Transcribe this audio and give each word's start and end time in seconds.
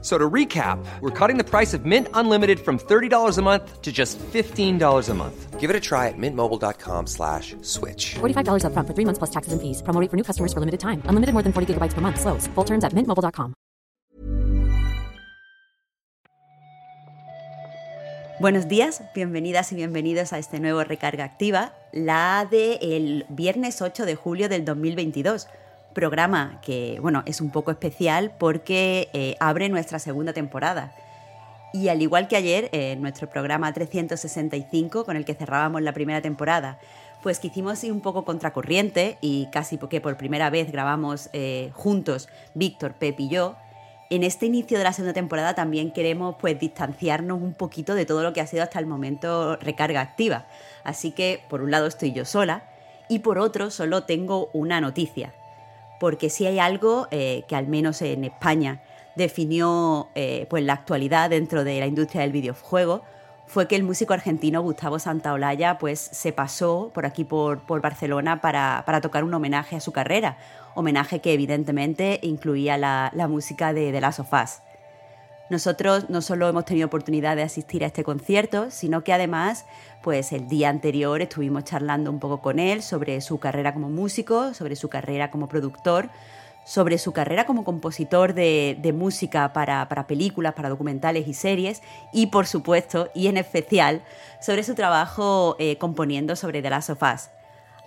So 0.00 0.16
to 0.16 0.30
recap, 0.30 0.78
we're 1.00 1.10
cutting 1.10 1.38
the 1.38 1.44
price 1.44 1.74
of 1.74 1.84
Mint 1.84 2.06
Unlimited 2.14 2.60
from 2.60 2.78
$30 2.78 3.36
a 3.36 3.42
month 3.42 3.82
to 3.82 3.90
just 3.90 4.16
$15 4.32 5.08
a 5.08 5.14
month. 5.14 5.58
Give 5.58 5.70
it 5.70 5.74
a 5.74 5.80
try 5.80 6.06
at 6.06 6.14
mintmobile.com 6.16 7.08
slash 7.08 7.56
switch. 7.62 8.14
$45 8.20 8.62
upfront 8.62 8.86
for 8.86 8.94
three 8.94 9.04
months 9.04 9.18
plus 9.18 9.30
taxes 9.30 9.52
and 9.52 9.60
fees. 9.60 9.82
Promo 9.82 10.00
rate 10.00 10.08
for 10.08 10.16
new 10.16 10.22
customers 10.22 10.52
for 10.52 10.60
limited 10.60 10.78
time. 10.78 11.02
Unlimited 11.10 11.34
more 11.34 11.42
than 11.42 11.52
40 11.52 11.74
gigabytes 11.74 11.94
per 11.94 12.00
month. 12.00 12.20
Slows. 12.20 12.46
Full 12.54 12.64
terms 12.64 12.84
at 12.84 12.94
mintmobile.com. 12.94 13.54
Buenos 18.40 18.68
días, 18.68 19.02
bienvenidas 19.16 19.72
y 19.72 19.74
bienvenidos 19.74 20.32
a 20.32 20.38
este 20.38 20.60
nuevo 20.60 20.84
Recarga 20.84 21.24
Activa, 21.24 21.72
la 21.92 22.46
de 22.48 22.78
el 22.80 23.26
viernes 23.28 23.82
8 23.82 24.06
de 24.06 24.14
julio 24.14 24.48
del 24.48 24.64
2022 24.64 25.48
programa 25.98 26.60
que, 26.62 27.00
bueno, 27.02 27.24
es 27.26 27.40
un 27.40 27.50
poco 27.50 27.72
especial 27.72 28.30
porque 28.38 29.08
eh, 29.12 29.34
abre 29.40 29.68
nuestra 29.68 29.98
segunda 29.98 30.32
temporada. 30.32 30.92
Y 31.72 31.88
al 31.88 32.00
igual 32.00 32.28
que 32.28 32.36
ayer, 32.36 32.68
en 32.70 33.02
nuestro 33.02 33.28
programa 33.28 33.72
365, 33.72 35.04
con 35.04 35.16
el 35.16 35.24
que 35.24 35.34
cerrábamos 35.34 35.82
la 35.82 35.92
primera 35.92 36.22
temporada, 36.22 36.78
pues 37.20 37.40
quisimos 37.40 37.82
ir 37.82 37.90
un 37.90 38.00
poco 38.00 38.24
contracorriente 38.24 39.18
y 39.20 39.48
casi 39.50 39.76
porque 39.76 40.00
por 40.00 40.16
primera 40.16 40.50
vez 40.50 40.70
grabamos 40.70 41.30
eh, 41.32 41.72
juntos 41.74 42.28
Víctor, 42.54 42.94
Pep 42.94 43.18
y 43.18 43.28
yo. 43.28 43.56
En 44.08 44.22
este 44.22 44.46
inicio 44.46 44.78
de 44.78 44.84
la 44.84 44.92
segunda 44.92 45.14
temporada 45.14 45.56
también 45.56 45.90
queremos 45.90 46.36
pues 46.38 46.60
distanciarnos 46.60 47.42
un 47.42 47.54
poquito 47.54 47.96
de 47.96 48.06
todo 48.06 48.22
lo 48.22 48.32
que 48.32 48.40
ha 48.40 48.46
sido 48.46 48.62
hasta 48.62 48.78
el 48.78 48.86
momento 48.86 49.56
recarga 49.56 50.00
activa. 50.00 50.46
Así 50.84 51.10
que 51.10 51.42
por 51.50 51.60
un 51.60 51.72
lado 51.72 51.88
estoy 51.88 52.12
yo 52.12 52.24
sola 52.24 52.70
y 53.08 53.18
por 53.18 53.40
otro 53.40 53.72
solo 53.72 54.04
tengo 54.04 54.48
una 54.52 54.80
noticia 54.80 55.34
porque 56.00 56.30
si 56.30 56.46
hay 56.46 56.58
algo 56.58 57.08
eh, 57.10 57.44
que 57.48 57.56
al 57.56 57.66
menos 57.66 58.02
en 58.02 58.24
España 58.24 58.82
definió 59.16 60.08
eh, 60.14 60.46
pues 60.48 60.62
la 60.62 60.74
actualidad 60.74 61.30
dentro 61.30 61.64
de 61.64 61.80
la 61.80 61.86
industria 61.86 62.22
del 62.22 62.32
videojuego, 62.32 63.02
fue 63.48 63.66
que 63.66 63.76
el 63.76 63.82
músico 63.82 64.12
argentino 64.12 64.62
Gustavo 64.62 64.98
Santaolalla 64.98 65.78
pues, 65.78 65.98
se 65.98 66.32
pasó 66.32 66.90
por 66.94 67.06
aquí, 67.06 67.24
por, 67.24 67.62
Barcelona, 67.80 68.40
para, 68.40 69.00
tocar 69.00 69.24
un 69.24 69.32
homenaje 69.32 69.76
a 69.76 69.80
su 69.80 69.90
carrera, 69.90 70.36
homenaje 70.74 71.20
que 71.20 71.32
evidentemente 71.32 72.20
incluía 72.22 72.76
la, 72.76 73.26
música 73.28 73.72
de 73.72 73.90
The 73.90 74.00
Last 74.00 74.20
of 74.20 74.32
Us. 74.32 74.60
Nosotros 75.50 76.10
no 76.10 76.20
solo 76.20 76.46
hemos 76.48 76.66
tenido 76.66 76.86
oportunidad 76.88 77.34
de 77.34 77.42
asistir 77.42 77.82
a 77.82 77.86
este 77.86 78.04
concierto, 78.04 78.70
sino 78.70 79.02
que 79.02 79.14
además, 79.14 79.64
pues 80.02 80.32
el 80.32 80.46
día 80.46 80.68
anterior 80.68 81.22
estuvimos 81.22 81.64
charlando 81.64 82.10
un 82.10 82.20
poco 82.20 82.42
con 82.42 82.58
él 82.58 82.82
sobre 82.82 83.20
su 83.22 83.38
carrera 83.38 83.72
como 83.72 83.88
músico, 83.88 84.52
sobre 84.52 84.76
su 84.76 84.90
carrera 84.90 85.30
como 85.30 85.48
productor, 85.48 86.10
sobre 86.66 86.98
su 86.98 87.12
carrera 87.12 87.46
como 87.46 87.64
compositor 87.64 88.34
de, 88.34 88.92
música 88.94 89.54
para, 89.54 89.88
películas, 90.06 90.52
para 90.52 90.68
documentales 90.68 91.26
y 91.26 91.32
series, 91.32 91.82
y 92.12 92.26
por 92.26 92.46
supuesto, 92.46 93.08
y 93.14 93.28
en 93.28 93.38
especial, 93.38 94.02
sobre 94.42 94.62
su 94.62 94.74
trabajo 94.74 95.56
eh, 95.58 95.78
componiendo 95.78 96.36
sobre 96.36 96.60
The 96.60 96.68
Last 96.68 96.90
of 96.90 97.02
Us. 97.02 97.30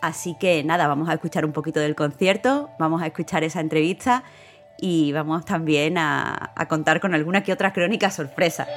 Así 0.01 0.33
que 0.33 0.63
nada, 0.63 0.87
vamos 0.87 1.09
a 1.09 1.13
escuchar 1.13 1.45
un 1.45 1.51
poquito 1.51 1.79
del 1.79 1.95
concierto, 1.95 2.71
vamos 2.79 3.03
a 3.03 3.05
escuchar 3.05 3.43
esa 3.43 3.59
entrevista 3.59 4.23
y 4.81 5.11
vamos 5.11 5.45
también 5.45 5.97
a, 5.97 6.53
contar 6.67 6.99
con 6.99 7.13
alguna 7.13 7.43
que 7.43 7.53
otra 7.53 7.71
crónica 7.71 8.09
sorpresa. 8.09 8.67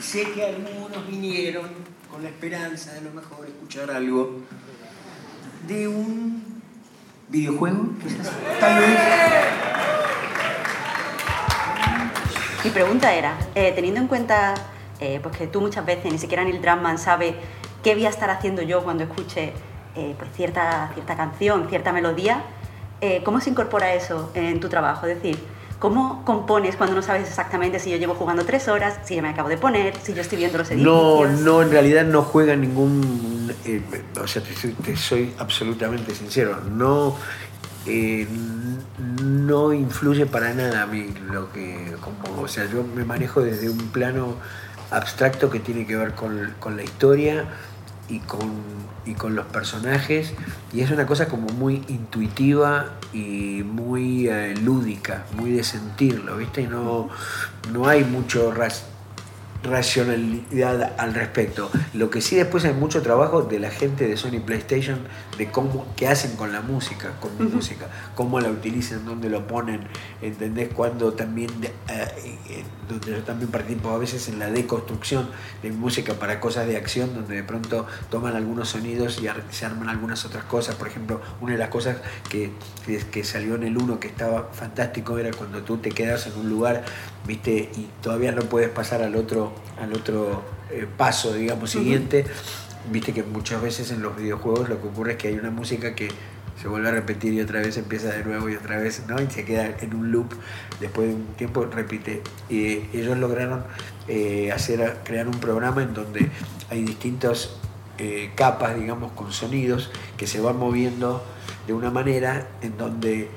sé 0.00 0.30
que 0.32 0.44
algunos 0.44 1.08
vinieron 1.08 1.70
con 2.10 2.22
la 2.22 2.28
esperanza 2.28 2.92
de 2.92 2.98
a 2.98 3.02
lo 3.02 3.12
mejor 3.12 3.46
escuchar 3.46 3.90
algo 3.90 4.42
de 5.66 5.88
un 5.88 6.60
videojuego, 7.30 7.88
Tal 8.60 8.80
vez. 8.80 9.61
Mi 12.64 12.70
pregunta 12.70 13.12
era, 13.12 13.36
eh, 13.56 13.72
teniendo 13.74 14.00
en 14.00 14.06
cuenta 14.06 14.54
eh, 15.00 15.18
pues 15.20 15.36
que 15.36 15.48
tú 15.48 15.60
muchas 15.60 15.84
veces 15.84 16.12
ni 16.12 16.18
siquiera 16.18 16.44
Neil 16.44 16.62
Druckmann 16.62 16.96
sabe 16.96 17.34
qué 17.82 17.94
voy 17.94 18.06
a 18.06 18.08
estar 18.08 18.30
haciendo 18.30 18.62
yo 18.62 18.84
cuando 18.84 19.02
escuche 19.02 19.52
eh, 19.96 20.14
pues 20.16 20.30
cierta, 20.36 20.90
cierta 20.94 21.16
canción, 21.16 21.68
cierta 21.68 21.92
melodía, 21.92 22.44
¿cómo 23.24 23.40
se 23.40 23.50
incorpora 23.50 23.94
eso 23.94 24.30
en 24.34 24.60
tu 24.60 24.68
trabajo? 24.68 25.06
Es 25.06 25.16
decir, 25.16 25.38
¿Cómo 25.80 26.24
compones 26.24 26.76
cuando 26.76 26.94
no 26.94 27.02
sabes 27.02 27.26
exactamente 27.26 27.80
si 27.80 27.90
yo 27.90 27.96
llevo 27.96 28.14
jugando 28.14 28.44
tres 28.44 28.68
horas, 28.68 29.00
si 29.04 29.16
ya 29.16 29.22
me 29.22 29.30
acabo 29.30 29.48
de 29.48 29.56
poner, 29.56 29.96
si 30.00 30.14
yo 30.14 30.20
estoy 30.20 30.38
viendo 30.38 30.56
los 30.56 30.70
edificios? 30.70 30.94
No, 30.94 31.26
no, 31.26 31.60
en 31.60 31.72
realidad 31.72 32.04
no 32.04 32.22
juega 32.22 32.54
ningún... 32.54 33.52
o 34.22 34.26
sea, 34.28 34.42
te, 34.44 34.96
soy 34.96 35.34
absolutamente 35.38 36.14
sincero, 36.14 36.60
no 36.70 37.16
eh, 37.86 38.28
no 39.46 39.72
influye 39.72 40.26
para 40.26 40.54
nada 40.54 40.82
a 40.82 40.86
mí 40.86 41.12
lo 41.30 41.52
que 41.52 41.96
compongo. 42.00 42.42
O 42.42 42.48
sea, 42.48 42.66
yo 42.66 42.84
me 42.84 43.04
manejo 43.04 43.40
desde 43.40 43.68
un 43.68 43.78
plano 43.88 44.36
abstracto 44.90 45.50
que 45.50 45.60
tiene 45.60 45.86
que 45.86 45.96
ver 45.96 46.14
con, 46.14 46.54
la 46.76 46.82
historia 46.82 47.46
y 48.08 48.20
con, 48.20 48.50
y 49.06 49.14
con, 49.14 49.34
los 49.34 49.46
personajes. 49.46 50.34
Y 50.72 50.80
es 50.80 50.90
una 50.90 51.06
cosa 51.06 51.28
como 51.28 51.48
muy 51.48 51.84
intuitiva 51.88 52.98
y 53.12 53.62
muy 53.64 54.28
eh, 54.28 54.54
lúdica, 54.56 55.24
muy 55.36 55.52
de 55.52 55.64
sentirlo, 55.64 56.36
¿viste? 56.36 56.66
No, 56.66 57.08
no 57.72 57.88
hay 57.88 58.04
mucho 58.04 58.50
racionalidad 59.62 60.94
al 60.98 61.14
respecto. 61.14 61.70
Lo 61.94 62.10
que 62.10 62.20
sí 62.20 62.36
después 62.36 62.64
hay 62.64 62.74
mucho 62.74 63.02
trabajo 63.02 63.42
de 63.42 63.58
la 63.58 63.70
gente 63.70 64.06
de 64.08 64.16
Sony 64.16 64.40
PlayStation 64.44 65.00
de 65.38 65.50
cómo 65.50 65.86
qué 65.96 66.08
hacen 66.08 66.36
con 66.36 66.52
la 66.52 66.60
música, 66.60 67.12
con 67.20 67.36
mi 67.38 67.50
música, 67.50 67.86
cómo 68.14 68.40
la 68.40 68.50
utilizan, 68.50 69.04
dónde 69.04 69.28
lo 69.28 69.46
ponen, 69.46 69.80
¿entendés? 70.20 70.68
Cuando 70.74 71.12
también, 71.12 71.50
eh, 71.62 71.70
eh, 72.48 72.64
donde 72.88 73.12
yo 73.12 73.22
también 73.22 73.50
participo 73.50 73.90
a 73.90 73.98
veces 73.98 74.28
en 74.28 74.38
la 74.38 74.50
deconstrucción 74.50 75.28
de 75.62 75.72
música 75.72 76.14
para 76.14 76.40
cosas 76.40 76.66
de 76.66 76.76
acción, 76.76 77.14
donde 77.14 77.36
de 77.36 77.44
pronto 77.44 77.86
toman 78.10 78.36
algunos 78.36 78.70
sonidos 78.70 79.20
y 79.20 79.28
se 79.50 79.66
arman 79.66 79.88
algunas 79.88 80.24
otras 80.24 80.44
cosas. 80.44 80.74
Por 80.74 80.88
ejemplo, 80.88 81.20
una 81.40 81.52
de 81.52 81.58
las 81.58 81.68
cosas 81.68 81.96
que, 82.28 82.52
que 83.10 83.24
salió 83.24 83.54
en 83.54 83.64
el 83.64 83.76
1 83.76 84.00
que 84.00 84.08
estaba 84.08 84.50
fantástico 84.52 85.18
era 85.18 85.30
cuando 85.30 85.62
tú 85.62 85.78
te 85.78 85.90
quedas 85.90 86.26
en 86.26 86.38
un 86.38 86.48
lugar, 86.48 86.84
viste, 87.26 87.70
y 87.76 87.88
todavía 88.02 88.32
no 88.32 88.42
puedes 88.42 88.68
pasar 88.68 89.02
al 89.02 89.16
otro 89.16 89.52
al 89.80 89.92
otro 89.94 90.42
eh, 90.70 90.86
paso, 90.96 91.34
digamos, 91.34 91.70
siguiente. 91.70 92.24
Viste 92.90 93.12
que 93.12 93.22
muchas 93.22 93.62
veces 93.62 93.90
en 93.90 94.02
los 94.02 94.16
videojuegos 94.16 94.68
lo 94.68 94.80
que 94.80 94.88
ocurre 94.88 95.12
es 95.12 95.18
que 95.18 95.28
hay 95.28 95.34
una 95.34 95.50
música 95.50 95.94
que 95.94 96.08
se 96.60 96.68
vuelve 96.68 96.88
a 96.88 96.92
repetir 96.92 97.32
y 97.32 97.40
otra 97.40 97.60
vez 97.60 97.76
empieza 97.76 98.08
de 98.08 98.24
nuevo 98.24 98.48
y 98.48 98.54
otra 98.54 98.78
vez, 98.78 99.02
¿no? 99.08 99.20
Y 99.20 99.28
se 99.30 99.44
queda 99.44 99.74
en 99.80 99.94
un 99.94 100.12
loop, 100.12 100.32
después 100.80 101.08
de 101.08 101.14
un 101.14 101.26
tiempo 101.34 101.64
repite. 101.64 102.22
Y 102.48 102.84
ellos 102.92 103.18
lograron 103.18 103.64
eh, 104.08 104.52
hacer, 104.52 104.98
crear 105.04 105.26
un 105.26 105.38
programa 105.40 105.82
en 105.82 105.94
donde 105.94 106.30
hay 106.70 106.84
distintas 106.84 107.56
eh, 107.98 108.30
capas, 108.34 108.76
digamos, 108.76 109.12
con 109.12 109.32
sonidos 109.32 109.90
que 110.16 110.26
se 110.26 110.40
van 110.40 110.56
moviendo 110.56 111.24
de 111.66 111.72
una 111.72 111.90
manera 111.90 112.48
en 112.62 112.76
donde 112.76 113.28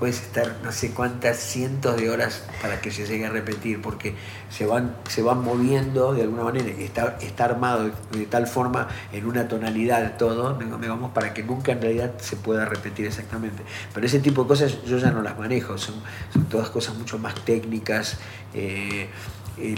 puedes 0.00 0.22
estar 0.22 0.56
no 0.64 0.72
sé 0.72 0.92
cuántas 0.92 1.36
cientos 1.36 1.96
de 1.98 2.08
horas 2.08 2.42
para 2.62 2.80
que 2.80 2.90
se 2.90 3.06
llegue 3.06 3.26
a 3.26 3.30
repetir, 3.30 3.82
porque 3.82 4.14
se 4.48 4.64
van, 4.64 4.96
se 5.06 5.20
van 5.20 5.44
moviendo 5.44 6.14
de 6.14 6.22
alguna 6.22 6.42
manera, 6.42 6.68
está, 6.70 7.18
está 7.20 7.44
armado 7.44 7.90
de 8.10 8.24
tal 8.24 8.46
forma 8.46 8.88
en 9.12 9.26
una 9.26 9.46
tonalidad 9.46 10.16
todo, 10.16 10.58
digamos, 10.58 11.12
para 11.12 11.34
que 11.34 11.42
nunca 11.42 11.72
en 11.72 11.82
realidad 11.82 12.14
se 12.18 12.36
pueda 12.36 12.64
repetir 12.64 13.06
exactamente. 13.06 13.62
Pero 13.92 14.06
ese 14.06 14.20
tipo 14.20 14.42
de 14.42 14.48
cosas 14.48 14.82
yo 14.86 14.96
ya 14.96 15.10
no 15.10 15.20
las 15.20 15.38
manejo, 15.38 15.76
son, 15.76 15.96
son 16.32 16.46
todas 16.46 16.70
cosas 16.70 16.96
mucho 16.96 17.18
más 17.18 17.34
técnicas. 17.44 18.16
Eh, 18.54 19.10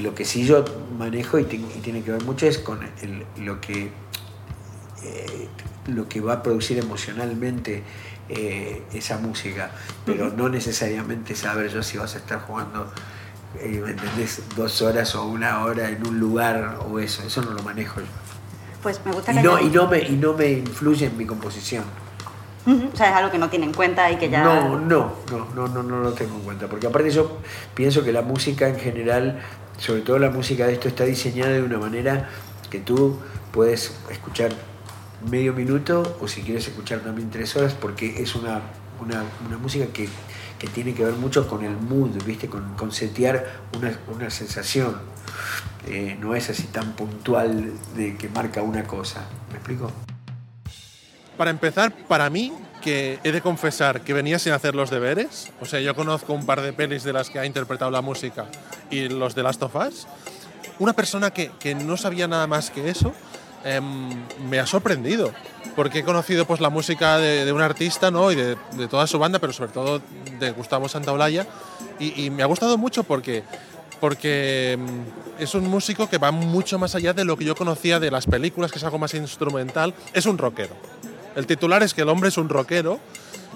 lo 0.00 0.14
que 0.14 0.24
sí 0.24 0.46
yo 0.46 0.64
manejo 0.96 1.40
y, 1.40 1.44
tiene 1.44 2.02
que 2.04 2.12
ver 2.12 2.22
mucho 2.22 2.46
es 2.46 2.58
con 2.58 2.78
lo 3.38 3.60
que 3.60 3.90
eh, 5.02 5.48
lo 5.86 6.08
que 6.08 6.20
va 6.20 6.34
a 6.34 6.42
producir 6.42 6.78
emocionalmente 6.78 7.82
eh, 8.34 8.82
esa 8.94 9.18
música, 9.18 9.70
pero 10.06 10.30
no 10.30 10.48
necesariamente 10.48 11.34
saber 11.34 11.70
yo 11.70 11.82
si 11.82 11.98
vas 11.98 12.14
a 12.14 12.18
estar 12.18 12.40
jugando, 12.40 12.90
eh, 13.60 13.80
¿me 13.84 13.90
entendés? 13.90 14.42
Dos 14.56 14.80
horas 14.80 15.14
o 15.14 15.26
una 15.26 15.64
hora 15.64 15.90
en 15.90 16.06
un 16.06 16.18
lugar 16.18 16.78
o 16.88 16.98
eso, 16.98 17.22
eso 17.22 17.42
no 17.42 17.52
lo 17.52 17.62
manejo 17.62 18.00
yo. 18.00 18.06
Pues 18.82 19.00
me 19.04 19.12
gusta 19.12 19.32
y 19.32 19.42
no, 19.42 19.60
y 19.60 19.68
no 19.68 19.86
me 19.86 19.98
Y 20.00 20.12
no 20.12 20.32
me 20.32 20.50
influye 20.50 21.06
en 21.06 21.16
mi 21.16 21.26
composición. 21.26 21.84
O 22.64 22.96
sea, 22.96 23.10
es 23.10 23.16
algo 23.16 23.30
que 23.30 23.38
no 23.38 23.50
tiene 23.50 23.66
en 23.66 23.74
cuenta 23.74 24.10
y 24.10 24.16
que 24.16 24.30
ya... 24.30 24.44
No, 24.44 24.78
no, 24.78 25.12
no, 25.30 25.48
no, 25.54 25.68
no, 25.68 25.82
no 25.82 26.00
lo 26.00 26.12
tengo 26.12 26.36
en 26.36 26.42
cuenta. 26.42 26.68
Porque 26.68 26.86
aparte 26.86 27.10
yo 27.10 27.38
pienso 27.74 28.04
que 28.04 28.12
la 28.12 28.22
música 28.22 28.68
en 28.68 28.78
general, 28.78 29.40
sobre 29.78 30.02
todo 30.02 30.18
la 30.18 30.30
música 30.30 30.66
de 30.66 30.74
esto, 30.74 30.88
está 30.88 31.04
diseñada 31.04 31.52
de 31.52 31.62
una 31.62 31.78
manera 31.78 32.28
que 32.70 32.78
tú 32.78 33.18
puedes 33.50 33.92
escuchar 34.10 34.52
medio 35.30 35.52
minuto 35.52 36.18
o 36.20 36.28
si 36.28 36.42
quieres 36.42 36.66
escuchar 36.68 37.00
también 37.00 37.30
tres 37.30 37.54
horas, 37.56 37.74
porque 37.74 38.22
es 38.22 38.34
una, 38.34 38.60
una, 39.00 39.24
una 39.46 39.58
música 39.58 39.86
que, 39.92 40.08
que 40.58 40.68
tiene 40.68 40.94
que 40.94 41.04
ver 41.04 41.14
mucho 41.14 41.48
con 41.48 41.64
el 41.64 41.76
mood, 41.76 42.22
¿viste? 42.24 42.48
Con, 42.48 42.74
con 42.74 42.92
setear 42.92 43.46
una, 43.76 43.98
una 44.14 44.30
sensación. 44.30 44.96
Eh, 45.88 46.16
no 46.20 46.34
es 46.34 46.48
así 46.50 46.64
tan 46.64 46.92
puntual 46.92 47.72
de 47.96 48.16
que 48.16 48.28
marca 48.28 48.62
una 48.62 48.84
cosa. 48.84 49.24
¿Me 49.50 49.56
explico? 49.56 49.90
Para 51.36 51.50
empezar, 51.50 51.92
para 52.06 52.30
mí, 52.30 52.52
que 52.82 53.18
he 53.24 53.32
de 53.32 53.40
confesar 53.40 54.02
que 54.02 54.12
venía 54.12 54.38
sin 54.38 54.52
hacer 54.52 54.74
los 54.74 54.90
deberes, 54.90 55.50
o 55.60 55.64
sea, 55.64 55.80
yo 55.80 55.94
conozco 55.94 56.32
un 56.34 56.44
par 56.44 56.60
de 56.60 56.72
pelis 56.72 57.04
de 57.04 57.12
las 57.12 57.30
que 57.30 57.38
ha 57.38 57.46
interpretado 57.46 57.90
la 57.90 58.02
música 58.02 58.46
y 58.90 59.08
los 59.08 59.34
de 59.34 59.42
Last 59.42 59.62
of 59.62 59.74
Us, 59.74 60.06
una 60.78 60.92
persona 60.92 61.30
que, 61.30 61.50
que 61.58 61.74
no 61.74 61.96
sabía 61.96 62.28
nada 62.28 62.46
más 62.46 62.70
que 62.70 62.90
eso, 62.90 63.12
em, 63.64 64.10
me 64.48 64.58
ha 64.58 64.66
sorprendido, 64.66 65.32
porque 65.76 66.00
he 66.00 66.04
conocido 66.04 66.44
pues, 66.46 66.60
la 66.60 66.70
música 66.70 67.18
de, 67.18 67.44
de 67.44 67.52
un 67.52 67.60
artista 67.60 68.10
¿no? 68.10 68.30
y 68.32 68.34
de, 68.36 68.56
de 68.72 68.88
toda 68.88 69.06
su 69.06 69.18
banda, 69.18 69.38
pero 69.38 69.52
sobre 69.52 69.72
todo 69.72 70.00
de 70.38 70.50
Gustavo 70.52 70.88
Santaolalla, 70.88 71.46
y, 71.98 72.24
y 72.24 72.30
me 72.30 72.42
ha 72.42 72.46
gustado 72.46 72.76
mucho 72.78 73.04
porque 73.04 73.42
porque 74.00 74.76
mm, 74.80 75.42
es 75.42 75.54
un 75.54 75.68
músico 75.68 76.08
que 76.10 76.18
va 76.18 76.32
mucho 76.32 76.76
más 76.76 76.96
allá 76.96 77.12
de 77.12 77.24
lo 77.24 77.36
que 77.36 77.44
yo 77.44 77.54
conocía 77.54 78.00
de 78.00 78.10
las 78.10 78.26
películas, 78.26 78.72
que 78.72 78.78
es 78.78 78.84
algo 78.84 78.98
más 78.98 79.14
instrumental. 79.14 79.94
Es 80.12 80.26
un 80.26 80.38
rockero. 80.38 80.74
El 81.36 81.46
titular 81.46 81.84
es 81.84 81.94
que 81.94 82.02
el 82.02 82.08
hombre 82.08 82.28
es 82.30 82.36
un 82.36 82.48
rockero 82.48 82.98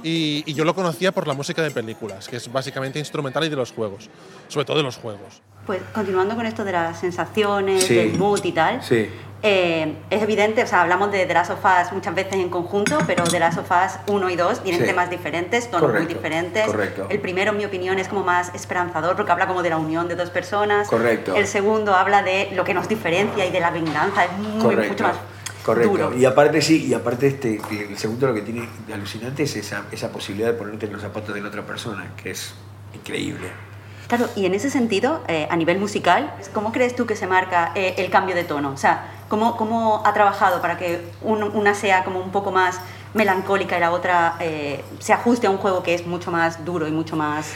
y, 0.05 0.45
y 0.47 0.55
yo 0.55 0.65
lo 0.65 0.73
conocía 0.73 1.11
por 1.11 1.27
la 1.27 1.35
música 1.35 1.63
de 1.63 1.73
películas, 1.73 2.29
que 2.29 2.37
es 2.37 2.53
básicamente 2.53 3.01
instrumental 3.01 3.45
y 3.45 3.49
de 3.49 3.57
los 3.57 3.73
juegos, 3.73 4.09
sobre 4.47 4.65
todo 4.65 4.77
de 4.77 4.85
los 4.85 4.97
juegos. 4.97 5.43
Pues 5.67 5.81
continuando 5.93 6.37
con 6.37 6.47
esto 6.47 6.65
de 6.65 6.71
las 6.71 7.01
sensaciones, 7.01 7.83
Sí. 7.83 7.95
del 7.97 8.17
mood 8.17 8.45
y 8.45 8.53
tal, 8.53 8.85
Sí. 8.85 9.09
Eh, 9.49 9.95
es 10.11 10.23
evidente, 10.23 10.63
o 10.65 10.67
sea, 10.67 10.83
hablamos 10.83 11.13
de 11.13 11.25
The 11.25 11.33
Last 11.35 11.53
of 11.53 11.65
Us 11.65 11.93
muchas 11.93 12.15
veces 12.17 12.33
en 12.35 12.49
conjunto, 12.51 12.99
pero 13.07 13.23
The 13.23 13.39
Last 13.39 13.59
of 13.59 13.71
Us 13.71 13.93
1 14.09 14.31
y 14.31 14.35
2 14.37 14.63
tienen 14.65 14.81
Sí. 14.81 14.87
temas 14.89 15.09
diferentes, 15.09 15.71
tonos 15.71 15.83
muy 15.83 15.93
Correcto, 16.01 16.15
diferentes. 16.15 16.67
correcto. 16.67 17.07
El 17.09 17.21
primero, 17.21 17.53
en 17.53 17.59
mi 17.59 17.65
opinión, 17.65 17.99
es 18.01 18.09
como 18.09 18.25
más 18.25 18.53
esperanzador 18.55 19.15
porque 19.15 19.31
habla 19.31 19.47
como 19.47 19.63
de 19.63 19.71
la 19.71 19.77
unión 19.79 20.09
de 20.09 20.17
dos 20.17 20.31
personas. 20.31 20.89
Correcto. 20.89 21.37
El 21.37 21.47
segundo 21.47 21.95
habla 21.95 22.23
de 22.25 22.51
lo 22.55 22.65
que 22.65 22.75
nos 22.75 22.89
diferencia 22.89 23.47
y 23.47 23.53
de 23.53 23.61
la 23.61 23.71
venganza, 23.71 24.25
es 24.25 24.33
muy, 24.33 24.61
Correcto. 24.63 24.89
mucho 24.93 25.05
más 25.05 25.17
Correcto. 25.65 25.91
duro. 25.91 26.17
Y 26.17 26.25
aparte 26.25 26.61
sí, 26.61 26.85
y 26.87 26.95
aparte 26.95 27.29
este, 27.29 27.61
el 27.89 27.97
segundo 27.99 28.27
lo 28.27 28.35
que 28.35 28.43
tiene 28.43 28.69
de 28.87 28.95
alucinante 28.95 29.45
es 29.45 29.55
esa, 29.55 29.85
esa 29.93 30.11
posibilidad 30.11 30.49
de 30.49 30.55
ponerte 30.55 30.87
en 30.87 30.93
los 30.93 31.03
zapatos 31.03 31.33
de 31.35 31.41
la 31.41 31.49
otra 31.49 31.63
persona, 31.63 32.07
que 32.21 32.31
es 32.33 32.53
increíble. 32.95 33.49
Claro, 34.09 34.29
y 34.37 34.47
en 34.47 34.55
ese 34.55 34.71
sentido, 34.71 35.25
eh, 35.27 35.49
a 35.51 35.57
nivel 35.57 35.79
musical, 35.81 36.33
¿cómo 36.53 36.71
crees 36.71 36.95
tú 36.95 37.07
que 37.07 37.17
se 37.17 37.27
marca 37.27 37.73
eh, 37.75 37.95
el 37.99 38.09
cambio 38.09 38.37
de 38.37 38.45
tono? 38.45 38.71
O 38.71 38.77
sea, 38.77 39.09
¿cómo, 39.29 39.57
cómo 39.57 40.03
ha 40.05 40.13
trabajado 40.13 40.61
para 40.61 40.77
que 40.79 41.01
un- 41.23 41.43
una 41.43 41.75
sea 41.75 42.05
como 42.05 42.21
un 42.21 42.31
poco 42.31 42.51
más 42.53 42.81
melancólica 43.15 43.77
y 43.77 43.81
la 43.81 43.93
otra 43.93 44.37
eh, 44.41 44.85
se 44.99 45.13
ajuste 45.13 45.47
a 45.47 45.51
un 45.51 45.57
juego 45.59 45.83
que 45.83 45.95
es 45.95 46.07
mucho 46.07 46.31
más 46.31 46.65
duro 46.65 46.87
y 46.87 46.91
mucho 46.91 47.17
más 47.17 47.55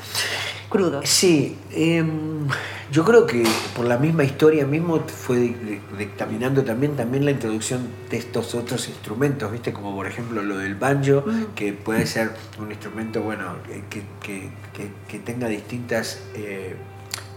crudo? 0.70 1.00
Sí, 1.04 1.58
em, 1.72 2.46
yo 2.90 3.04
creo 3.04 3.26
que 3.26 3.42
por 3.76 3.84
la 3.84 3.98
misma 3.98 4.24
historia 4.24 4.64
mismo 4.66 5.00
fue 5.06 5.36
di- 5.36 5.48
di- 5.54 5.80
dictaminando 5.98 6.64
también, 6.64 6.96
también 6.96 7.24
la 7.24 7.32
introducción 7.32 7.88
de 8.08 8.16
estos 8.16 8.54
otros 8.54 8.88
instrumentos, 8.88 9.50
¿viste? 9.52 9.72
Como 9.72 9.94
por 9.94 10.06
ejemplo 10.06 10.42
lo 10.42 10.56
del 10.56 10.76
banjo, 10.76 11.24
que 11.54 11.72
puede 11.72 12.06
ser 12.06 12.32
un 12.58 12.70
instrumento, 12.70 13.20
bueno, 13.20 13.56
que- 13.90 14.04
que- 14.22 14.50
que 15.08 15.18
tenga 15.18 15.46
distintas 15.48 16.20
eh, 16.34 16.74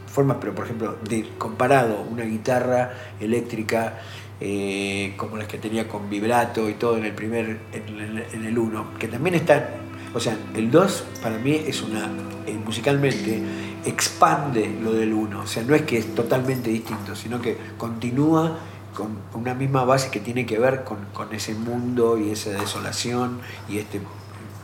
formas, 0.08 0.38
pero 0.40 0.54
por 0.54 0.66
ejemplo, 0.66 0.96
de, 1.10 1.28
comparado 1.40 2.02
una 2.02 2.24
guitarra 2.24 2.92
eléctrica 3.20 3.96
eh, 4.46 5.14
como 5.16 5.38
las 5.38 5.48
que 5.48 5.58
tenía 5.58 5.88
con 5.88 6.10
vibrato 6.10 6.70
y 6.70 6.74
todo 6.74 6.98
en 6.98 7.06
el 7.06 7.14
primer, 7.14 7.60
en, 7.72 8.00
el- 8.00 8.26
en 8.34 8.44
el 8.46 8.58
1, 8.58 8.96
que 9.00 9.08
también 9.08 9.36
está, 9.36 9.70
o 10.14 10.20
sea, 10.20 10.38
el 10.54 10.70
2 10.70 11.06
para 11.24 11.38
mí 11.38 11.54
es 11.66 11.82
una, 11.82 12.10
eh, 12.46 12.54
musicalmente, 12.54 13.42
expande 13.86 14.70
lo 14.84 14.92
del 14.94 15.14
1, 15.14 15.40
o 15.42 15.48
sea, 15.48 15.64
no 15.64 15.74
es 15.76 15.84
que 15.84 15.98
es 15.98 16.14
totalmente 16.14 16.70
distinto, 16.70 17.16
sino 17.16 17.42
que 17.42 17.58
continúa 17.78 18.58
con 18.94 19.18
una 19.34 19.54
misma 19.54 19.86
base 19.86 20.12
que 20.12 20.20
tiene 20.20 20.46
que 20.46 20.60
ver 20.60 20.84
con, 20.84 20.98
con 21.14 21.34
ese 21.34 21.54
mundo 21.56 22.18
y 22.18 22.30
esa 22.32 22.52
desolación 22.52 23.40
y 23.70 23.78
este 23.78 24.02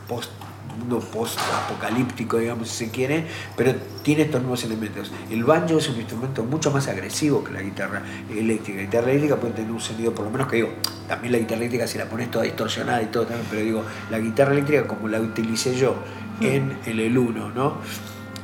post 0.08 0.30
mundo 0.76 1.00
post-apocalíptico, 1.00 2.38
digamos, 2.38 2.68
si 2.68 2.86
se 2.86 2.90
quiere, 2.90 3.26
pero 3.56 3.74
tiene 4.02 4.22
estos 4.22 4.40
nuevos 4.40 4.64
elementos. 4.64 5.10
El 5.30 5.44
banjo 5.44 5.78
es 5.78 5.88
un 5.88 5.96
instrumento 5.96 6.44
mucho 6.44 6.70
más 6.70 6.88
agresivo 6.88 7.44
que 7.44 7.52
la 7.52 7.62
guitarra 7.62 8.02
eléctrica. 8.30 8.78
La 8.78 8.84
guitarra 8.84 9.10
eléctrica 9.10 9.36
puede 9.36 9.54
tener 9.54 9.70
un 9.70 9.80
sonido, 9.80 10.14
por 10.14 10.24
lo 10.24 10.30
menos 10.30 10.48
que 10.48 10.56
digo, 10.56 10.70
también 11.08 11.32
la 11.32 11.38
guitarra 11.38 11.58
eléctrica 11.58 11.86
si 11.86 11.98
la 11.98 12.06
pones 12.06 12.30
toda 12.30 12.44
distorsionada 12.44 13.02
y 13.02 13.06
todo 13.06 13.26
también, 13.26 13.46
pero 13.50 13.62
digo, 13.62 13.84
la 14.10 14.18
guitarra 14.18 14.52
eléctrica 14.52 14.86
como 14.86 15.08
la 15.08 15.20
utilicé 15.20 15.74
yo 15.74 15.94
en 16.40 16.78
el 16.86 17.00
El 17.00 17.18
1, 17.18 17.50
¿no? 17.50 17.78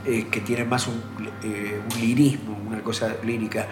Eh, 0.04 0.28
que 0.30 0.40
tiene 0.40 0.64
más 0.64 0.86
un, 0.86 1.02
eh, 1.42 1.80
un 1.92 2.00
lirismo, 2.00 2.56
una 2.66 2.80
cosa 2.80 3.16
lírica. 3.24 3.66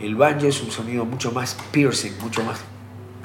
El 0.00 0.16
banjo 0.16 0.46
es 0.46 0.60
un 0.62 0.70
sonido 0.70 1.04
mucho 1.04 1.30
más 1.30 1.56
piercing, 1.70 2.12
mucho 2.20 2.42
más 2.42 2.60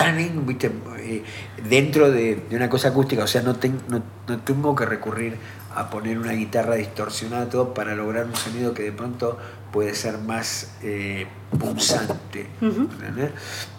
tan 0.03 0.45
¿viste? 0.45 0.71
Eh, 0.99 1.23
dentro 1.69 2.11
de, 2.11 2.35
de 2.49 2.55
una 2.55 2.69
cosa 2.69 2.89
acústica, 2.89 3.23
o 3.23 3.27
sea, 3.27 3.41
no, 3.41 3.55
ten- 3.55 3.81
no, 3.87 4.01
no 4.27 4.39
tengo 4.39 4.75
que 4.75 4.85
recurrir 4.85 5.37
a 5.75 5.89
poner 5.89 6.17
una 6.17 6.33
guitarra 6.33 6.75
distorsionada 6.75 7.49
todo 7.49 7.73
para 7.73 7.95
lograr 7.95 8.25
un 8.25 8.35
sonido 8.35 8.73
que 8.73 8.83
de 8.83 8.91
pronto 8.91 9.37
puede 9.71 9.95
ser 9.95 10.17
más 10.17 10.71
eh, 10.83 11.27
punzante. 11.57 12.47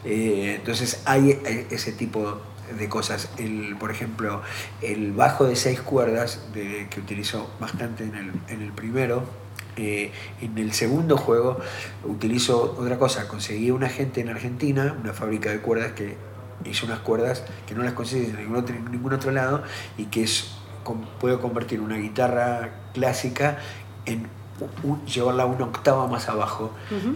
Eh, 0.04 0.54
entonces 0.58 1.02
hay 1.04 1.38
ese 1.70 1.92
tipo 1.92 2.40
de 2.78 2.88
cosas. 2.88 3.28
El, 3.38 3.76
por 3.78 3.90
ejemplo, 3.90 4.40
el 4.80 5.12
bajo 5.12 5.44
de 5.44 5.56
seis 5.56 5.80
cuerdas 5.80 6.40
de- 6.54 6.86
que 6.90 7.00
utilizo 7.00 7.50
bastante 7.60 8.04
en 8.04 8.14
el, 8.14 8.32
en 8.48 8.62
el 8.62 8.72
primero, 8.72 9.24
eh, 9.76 10.12
en 10.40 10.58
el 10.58 10.72
segundo 10.72 11.16
juego 11.16 11.58
utilizo 12.04 12.76
otra 12.78 12.98
cosa, 12.98 13.28
conseguí 13.28 13.70
una 13.70 13.88
gente 13.88 14.20
en 14.20 14.28
Argentina, 14.28 14.96
una 15.00 15.12
fábrica 15.12 15.50
de 15.50 15.58
cuerdas 15.60 15.92
que 15.92 16.16
hizo 16.64 16.86
unas 16.86 17.00
cuerdas 17.00 17.42
que 17.66 17.74
no 17.74 17.82
las 17.82 17.92
conseguí 17.94 18.26
en 18.26 18.36
ningún 18.36 18.56
otro, 18.56 18.74
en 18.76 18.90
ningún 18.90 19.12
otro 19.12 19.30
lado 19.32 19.62
y 19.98 20.04
que 20.06 20.22
es, 20.22 20.52
com- 20.84 21.04
puedo 21.20 21.40
convertir 21.40 21.80
una 21.80 21.96
guitarra 21.96 22.70
clásica 22.94 23.58
en 24.06 24.28
un- 24.84 25.04
llevarla 25.06 25.46
una 25.46 25.64
octava 25.64 26.06
más 26.06 26.28
abajo, 26.28 26.70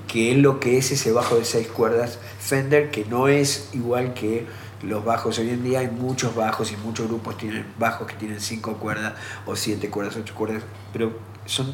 que 0.09 0.33
es 0.33 0.38
lo 0.38 0.59
que 0.59 0.78
es 0.78 0.90
ese 0.90 1.12
bajo 1.12 1.37
de 1.37 1.45
seis 1.45 1.69
cuerdas 1.69 2.19
Fender, 2.40 2.90
que 2.90 3.04
no 3.04 3.28
es 3.28 3.71
igual 3.73 4.14
que 4.14 4.47
los 4.83 5.04
bajos. 5.04 5.38
Hoy 5.38 5.50
en 5.50 5.62
día 5.62 5.80
hay 5.80 5.88
muchos 5.88 6.35
bajos 6.35 6.73
y 6.73 6.76
muchos 6.78 7.07
grupos 7.07 7.37
tienen 7.38 7.66
bajos 7.78 8.07
que 8.09 8.14
tienen 8.14 8.40
cinco 8.40 8.75
cuerdas 8.78 9.14
o 9.47 9.54
siete 9.54 9.90
cuerdas, 9.90 10.16
ocho 10.16 10.35
cuerdas, 10.35 10.62
pero 10.92 11.12
son 11.45 11.73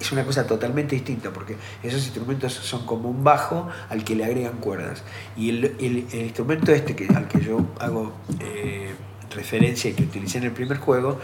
es 0.00 0.12
una 0.12 0.24
cosa 0.24 0.46
totalmente 0.46 0.94
distinta 0.94 1.30
porque 1.30 1.56
esos 1.82 2.02
instrumentos 2.04 2.52
son 2.52 2.84
como 2.86 3.08
un 3.10 3.22
bajo 3.24 3.68
al 3.88 4.04
que 4.04 4.14
le 4.16 4.24
agregan 4.24 4.58
cuerdas. 4.58 5.02
Y 5.36 5.50
el, 5.50 5.64
el- 5.78 6.06
el 6.12 6.20
instrumento 6.22 6.72
este 6.72 6.94
que, 6.96 7.06
al 7.14 7.28
que 7.28 7.40
yo 7.40 7.60
hago 7.80 8.12
eh, 8.40 8.94
referencia 9.34 9.90
y 9.90 9.94
que 9.94 10.04
utilicé 10.04 10.38
en 10.38 10.44
el 10.44 10.52
primer 10.52 10.78
juego 10.78 11.18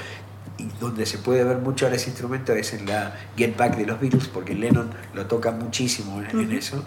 y 0.59 0.65
donde 0.81 1.07
se 1.07 1.17
puede 1.19 1.43
ver 1.45 1.57
mucho 1.59 1.87
ahora 1.87 1.97
ese 1.97 2.11
instrumento 2.11 2.53
es 2.53 2.75
en 2.75 2.87
la 2.87 3.15
Get 3.37 3.57
Back 3.57 3.77
de 3.77 3.87
los 3.87 3.99
Beatles 4.01 4.29
porque 4.29 4.55
Lennon 4.55 4.91
lo 5.15 5.25
toca 5.27 5.51
muchísimo 5.51 6.21
en, 6.23 6.39
en 6.41 6.53
eso. 6.53 6.85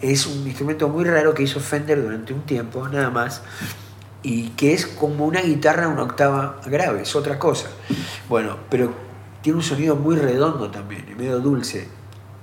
Es 0.00 0.26
un 0.26 0.46
instrumento 0.46 0.88
muy 0.88 1.04
raro 1.04 1.34
que 1.34 1.42
hizo 1.42 1.58
Fender 1.60 2.00
durante 2.02 2.32
un 2.32 2.42
tiempo 2.42 2.88
nada 2.88 3.10
más 3.10 3.42
y 4.22 4.50
que 4.50 4.74
es 4.74 4.86
como 4.86 5.26
una 5.26 5.40
guitarra 5.40 5.88
una 5.88 6.02
octava 6.04 6.60
grave, 6.66 7.02
es 7.02 7.16
otra 7.16 7.38
cosa. 7.38 7.68
Bueno, 8.28 8.58
pero 8.70 8.94
tiene 9.42 9.58
un 9.58 9.64
sonido 9.64 9.96
muy 9.96 10.16
redondo 10.16 10.70
también, 10.70 11.06
y 11.10 11.14
medio 11.14 11.38
dulce. 11.40 11.88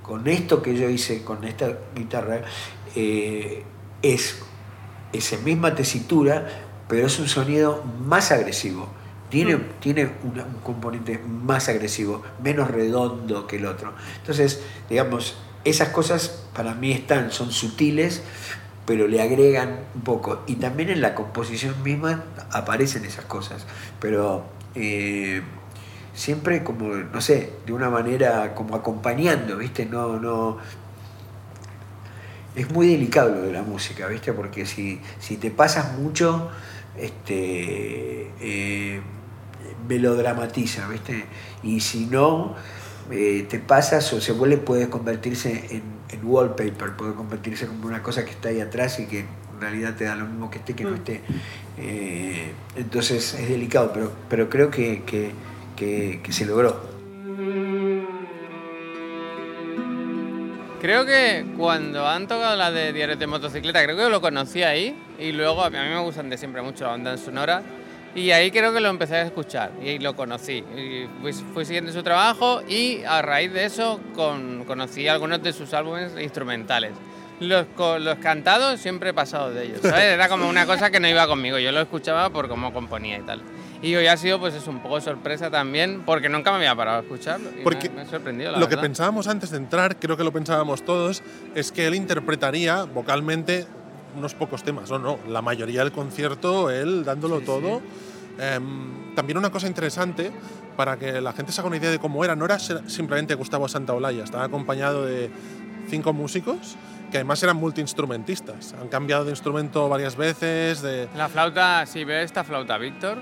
Con 0.02 0.26
esto 0.26 0.62
que 0.62 0.76
yo 0.76 0.88
hice 0.88 1.22
con 1.22 1.44
esta 1.44 1.78
guitarra, 1.94 2.42
eh, 2.96 3.62
es 4.02 4.36
esa 5.12 5.36
misma 5.38 5.74
tesitura, 5.74 6.46
pero 6.88 7.06
es 7.06 7.18
un 7.18 7.28
sonido 7.28 7.82
más 8.06 8.32
agresivo. 8.32 8.88
Tiene, 9.28 9.56
tiene 9.80 10.10
una- 10.24 10.44
un 10.44 10.60
componente 10.62 11.18
más 11.18 11.68
agresivo, 11.68 12.22
menos 12.42 12.70
redondo 12.70 13.46
que 13.46 13.56
el 13.56 13.66
otro. 13.66 13.92
Entonces, 14.20 14.62
digamos, 14.88 15.36
esas 15.64 15.90
cosas 15.90 16.44
para 16.54 16.74
mí 16.74 16.92
están, 16.92 17.30
son 17.30 17.52
sutiles, 17.52 18.22
pero 18.86 19.06
le 19.06 19.20
agregan 19.20 19.80
un 19.94 20.00
poco. 20.00 20.40
Y 20.46 20.54
también 20.56 20.88
en 20.88 21.02
la 21.02 21.14
composición 21.14 21.82
misma 21.82 22.24
aparecen 22.50 23.04
esas 23.04 23.26
cosas. 23.26 23.66
Pero 24.00 24.44
eh, 24.74 25.42
siempre 26.18 26.64
como, 26.64 26.88
no 26.88 27.20
sé, 27.20 27.52
de 27.64 27.72
una 27.72 27.90
manera 27.90 28.52
como 28.52 28.74
acompañando, 28.74 29.56
¿viste? 29.56 29.86
No, 29.86 30.18
no. 30.18 30.58
Es 32.56 32.68
muy 32.72 32.88
delicado 32.88 33.30
lo 33.30 33.42
de 33.42 33.52
la 33.52 33.62
música, 33.62 34.08
¿viste? 34.08 34.32
Porque 34.32 34.66
si, 34.66 35.00
si 35.20 35.36
te 35.36 35.52
pasas 35.52 35.96
mucho, 35.96 36.50
este, 36.96 38.32
eh, 38.40 39.00
melodramatiza, 39.88 40.88
¿viste? 40.88 41.24
Y 41.62 41.78
si 41.78 42.06
no, 42.06 42.56
eh, 43.12 43.46
te 43.48 43.60
pasas 43.60 44.12
o 44.12 44.20
se 44.20 44.32
vuelve, 44.32 44.56
puede 44.56 44.90
convertirse 44.90 45.66
en, 45.70 45.82
en, 46.08 46.26
wallpaper, 46.26 46.96
puede 46.96 47.14
convertirse 47.14 47.68
como 47.68 47.86
una 47.86 48.02
cosa 48.02 48.24
que 48.24 48.32
está 48.32 48.48
ahí 48.48 48.60
atrás 48.60 48.98
y 48.98 49.06
que 49.06 49.20
en 49.20 49.60
realidad 49.60 49.94
te 49.94 50.02
da 50.02 50.16
lo 50.16 50.26
mismo 50.26 50.50
que 50.50 50.58
esté 50.58 50.74
que 50.74 50.82
no 50.82 50.96
esté. 50.96 51.20
Eh, 51.76 52.50
entonces 52.74 53.34
es 53.34 53.48
delicado, 53.48 53.92
pero, 53.92 54.12
pero 54.28 54.50
creo 54.50 54.68
que, 54.68 55.04
que, 55.04 55.30
que, 55.78 56.20
que 56.22 56.32
se 56.32 56.44
logró. 56.44 56.80
Creo 60.80 61.04
que 61.04 61.44
cuando 61.56 62.06
han 62.06 62.28
tocado 62.28 62.56
la 62.56 62.70
de 62.70 62.92
Diarios 62.92 63.18
de 63.18 63.26
Motocicleta, 63.26 63.82
creo 63.82 63.96
que 63.96 64.08
lo 64.08 64.20
conocí 64.20 64.62
ahí 64.62 64.96
y 65.18 65.32
luego 65.32 65.62
a 65.62 65.70
mí 65.70 65.76
me 65.76 66.00
gustan 66.00 66.30
de 66.30 66.38
siempre 66.38 66.62
mucho 66.62 66.84
la 66.84 66.90
banda 66.90 67.16
sonora 67.16 67.62
y 68.14 68.30
ahí 68.30 68.50
creo 68.50 68.72
que 68.72 68.80
lo 68.80 68.88
empecé 68.88 69.16
a 69.16 69.22
escuchar 69.22 69.72
y 69.82 69.98
lo 69.98 70.14
conocí. 70.14 70.64
Y 70.76 71.06
fui, 71.20 71.32
fui 71.32 71.64
siguiendo 71.64 71.92
su 71.92 72.02
trabajo 72.02 72.62
y 72.68 73.02
a 73.04 73.22
raíz 73.22 73.52
de 73.52 73.64
eso 73.64 74.00
con, 74.14 74.64
conocí 74.64 75.08
algunos 75.08 75.42
de 75.42 75.52
sus 75.52 75.74
álbumes 75.74 76.12
instrumentales. 76.20 76.92
Los, 77.40 77.66
los 78.00 78.18
cantados 78.18 78.80
siempre 78.80 79.10
he 79.10 79.14
pasado 79.14 79.52
de 79.52 79.66
ellos, 79.66 79.80
¿sabes? 79.82 80.04
Era 80.04 80.28
como 80.28 80.48
una 80.48 80.66
cosa 80.66 80.90
que 80.90 80.98
no 80.98 81.08
iba 81.08 81.26
conmigo, 81.26 81.58
yo 81.58 81.70
lo 81.70 81.80
escuchaba 81.80 82.30
por 82.30 82.48
cómo 82.48 82.72
componía 82.72 83.18
y 83.18 83.22
tal. 83.22 83.42
Y 83.80 83.94
hoy 83.94 84.06
ha 84.08 84.16
sido 84.16 84.40
pues 84.40 84.54
es 84.54 84.66
un 84.66 84.80
poco 84.80 85.00
sorpresa 85.00 85.50
también, 85.50 86.02
porque 86.04 86.28
nunca 86.28 86.50
me 86.50 86.56
había 86.58 86.74
parado 86.74 86.98
a 86.98 87.00
escucharlo. 87.02 87.50
Y 87.58 87.62
porque 87.62 87.88
me, 87.90 88.02
ha 88.02 88.06
sorprendido, 88.06 88.52
la 88.52 88.58
lo 88.58 88.66
verdad. 88.66 88.80
que 88.80 88.88
pensábamos 88.88 89.28
antes 89.28 89.50
de 89.50 89.58
entrar, 89.58 89.98
creo 89.98 90.16
que 90.16 90.24
lo 90.24 90.32
pensábamos 90.32 90.84
todos, 90.84 91.22
es 91.54 91.70
que 91.70 91.86
él 91.86 91.94
interpretaría 91.94 92.84
vocalmente 92.84 93.66
unos 94.16 94.34
pocos 94.34 94.64
temas, 94.64 94.90
o 94.90 94.98
no, 94.98 95.18
la 95.28 95.42
mayoría 95.42 95.80
del 95.80 95.92
concierto, 95.92 96.70
él 96.70 97.04
dándolo 97.04 97.38
Sí, 97.38 97.44
todo. 97.44 97.82
Eh, 98.40 98.58
también 99.14 99.38
una 99.38 99.50
cosa 99.50 99.68
interesante, 99.68 100.32
para 100.76 100.96
que 100.96 101.20
la 101.20 101.32
gente 101.32 101.52
se 101.52 101.60
haga 101.60 101.68
una 101.68 101.76
idea 101.76 101.90
de 101.90 101.98
cómo 101.98 102.24
era, 102.24 102.34
no 102.34 102.44
era 102.44 102.58
simplemente 102.58 103.34
Gustavo 103.34 103.68
Santaolalla, 103.68 104.24
estaba 104.24 104.44
acompañado 104.44 105.04
de 105.04 105.30
cinco 105.88 106.12
músicos 106.12 106.76
que 107.10 107.18
además 107.18 107.42
eran 107.42 107.56
multiinstrumentistas. 107.56 108.74
Han 108.80 108.88
cambiado 108.88 109.24
de 109.24 109.30
instrumento 109.30 109.88
varias 109.88 110.16
veces, 110.16 110.82
de... 110.82 111.08
La 111.16 111.28
flauta, 111.28 111.86
si 111.86 112.04
ve 112.04 112.22
esta 112.22 112.44
flauta, 112.44 112.76
Víctor, 112.76 113.18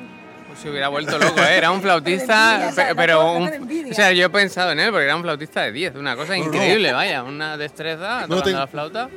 se 0.61 0.71
hubiera 0.71 0.89
vuelto 0.89 1.19
loco, 1.19 1.41
¿eh? 1.41 1.57
Era 1.57 1.71
un 1.71 1.81
flautista, 1.83 2.71
pe- 2.75 2.95
pero 2.97 3.33
un, 3.33 3.49
o 3.91 3.95
sea, 3.95 4.13
yo 4.13 4.27
he 4.27 4.31
pensado 4.31 4.73
en 4.73 4.81
él 4.81 4.91
porque 4.91 5.05
era 5.05 5.17
un 5.17 5.23
flautista 5.23 5.63
de 5.63 5.73
10, 5.73 5.95
una 5.97 6.17
cosa 6.17 6.37
No, 6.37 6.45
no. 6.45 6.45
increíble, 6.47 6.93
vaya, 6.93 7.23
una 7.23 7.57
destreza 7.57 8.23
No 8.23 8.37
tocando 8.37 8.43
te- 8.45 8.53
la 8.53 8.67
flauta. 8.67 9.09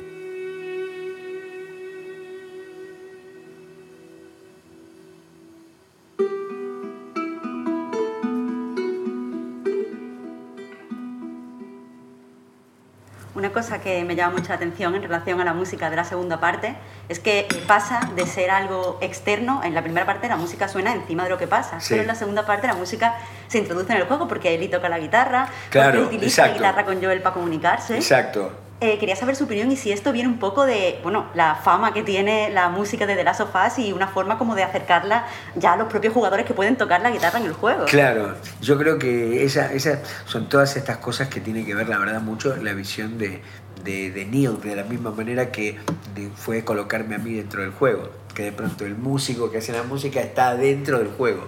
Una 13.32 13.50
cosa 13.52 13.80
que 13.80 14.02
me 14.04 14.16
llama 14.16 14.38
mucha 14.38 14.54
atención 14.54 14.94
en 14.96 15.02
relación 15.02 15.40
a 15.40 15.44
la 15.44 15.52
música 15.54 15.88
de 15.88 15.94
la 15.94 16.04
segunda 16.04 16.40
parte 16.40 16.74
es 17.08 17.20
que 17.20 17.46
pasa 17.68 18.10
de 18.16 18.26
ser 18.26 18.50
algo 18.50 18.98
externo. 19.00 19.60
En 19.62 19.72
la 19.72 19.82
primera 19.82 20.04
parte 20.04 20.28
la 20.28 20.34
música 20.36 20.66
suena 20.66 20.92
encima 20.92 21.22
de 21.24 21.30
lo 21.30 21.38
que 21.38 21.46
pasa, 21.46 21.78
Sí. 21.78 21.90
pero 21.90 22.02
en 22.02 22.08
la 22.08 22.16
segunda 22.16 22.44
parte 22.44 22.66
la 22.66 22.74
música 22.74 23.14
se 23.46 23.58
introduce 23.58 23.92
en 23.92 23.98
el 23.98 24.06
juego 24.08 24.26
porque 24.26 24.52
Eli 24.54 24.66
toca 24.68 24.88
la 24.88 24.98
guitarra, 24.98 25.48
Claro, 25.70 26.00
porque 26.00 26.16
utiliza 26.16 26.46
la 26.48 26.54
guitarra 26.54 26.84
con 26.84 27.00
Joel 27.00 27.22
para 27.22 27.34
comunicarse. 27.34 27.94
Exacto. 27.94 28.50
Eh, 28.82 28.96
quería 28.98 29.14
saber 29.14 29.36
su 29.36 29.44
opinión 29.44 29.70
y 29.70 29.76
si 29.76 29.92
esto 29.92 30.10
viene 30.10 30.26
un 30.30 30.38
poco 30.38 30.64
de, 30.64 30.98
bueno, 31.02 31.26
la 31.34 31.54
fama 31.56 31.92
que 31.92 32.02
tiene 32.02 32.48
la 32.48 32.70
música 32.70 33.06
de 33.06 33.14
The 33.14 33.24
Last 33.24 33.42
of 33.42 33.50
Us 33.54 33.78
y 33.78 33.92
una 33.92 34.08
forma 34.08 34.38
como 34.38 34.54
de 34.54 34.62
acercarla 34.62 35.26
ya 35.54 35.74
a 35.74 35.76
los 35.76 35.88
propios 35.88 36.14
jugadores 36.14 36.46
que 36.46 36.54
pueden 36.54 36.76
tocar 36.76 37.02
la 37.02 37.10
guitarra 37.10 37.40
en 37.40 37.44
el 37.44 37.52
juego. 37.52 37.84
Claro, 37.84 38.36
yo 38.62 38.78
creo 38.78 38.98
que 38.98 39.44
esa, 39.44 39.70
esas 39.74 39.98
son 40.24 40.48
todas 40.48 40.76
estas 40.78 40.96
cosas 40.96 41.28
que 41.28 41.40
tienen 41.40 41.66
que 41.66 41.74
ver, 41.74 41.90
la 41.90 41.98
verdad, 41.98 42.22
mucho 42.22 42.56
la 42.56 42.72
visión 42.72 43.18
de, 43.18 43.42
de, 43.84 44.12
de 44.12 44.24
Neil, 44.24 44.58
de 44.62 44.74
la 44.76 44.84
misma 44.84 45.10
manera 45.10 45.52
que 45.52 45.78
de- 46.14 46.30
fue 46.34 46.64
colocarme 46.64 47.16
a 47.16 47.18
mí 47.18 47.34
dentro 47.34 47.60
del 47.60 47.72
juego, 47.72 48.08
que 48.34 48.44
de 48.44 48.52
pronto 48.52 48.86
el 48.86 48.96
músico 48.96 49.50
que 49.50 49.58
hace 49.58 49.72
la 49.72 49.82
música 49.82 50.20
está 50.20 50.56
dentro 50.56 50.98
del 50.98 51.08
juego, 51.08 51.46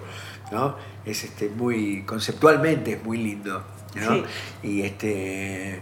¿no? 0.51 0.77
Es 1.07 1.25
este, 1.25 1.49
muy, 1.49 2.03
conceptualmente 2.05 2.93
es 2.93 3.03
muy 3.03 3.17
lindo, 3.17 3.65
¿no? 3.95 4.13
Sí. 4.17 4.25
Y 4.63 4.83
este 4.83 5.81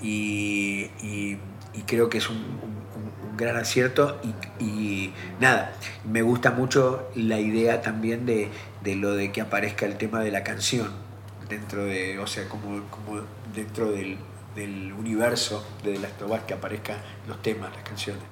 y, 0.00 0.90
y- 1.02 1.38
creo 1.86 2.08
que 2.08 2.18
es 2.18 2.28
un, 2.28 2.36
un- 2.36 3.30
un 3.30 3.36
gran 3.36 3.56
acierto 3.56 4.20
y, 4.60 4.64
y 4.64 5.12
nada, 5.40 5.72
me 6.04 6.22
gusta 6.22 6.50
mucho 6.52 7.08
la 7.16 7.40
idea 7.40 7.80
también 7.82 8.26
de, 8.26 8.48
de 8.84 8.94
lo 8.96 9.14
de 9.14 9.32
que 9.32 9.40
aparezca 9.40 9.86
el 9.86 9.96
tema 9.96 10.20
de 10.20 10.30
la 10.30 10.44
canción 10.44 10.88
dentro 11.48 11.84
de, 11.84 12.18
o 12.20 12.26
sea, 12.26 12.48
como, 12.48 12.82
como 12.90 13.22
dentro 13.54 13.90
del, 13.90 14.18
del 14.54 14.92
universo 14.92 15.66
de 15.82 15.98
las 15.98 16.12
Tobas 16.18 16.42
que 16.44 16.54
aparezcan 16.54 16.98
los 17.26 17.42
temas, 17.42 17.74
las 17.74 17.82
canciones. 17.82 18.22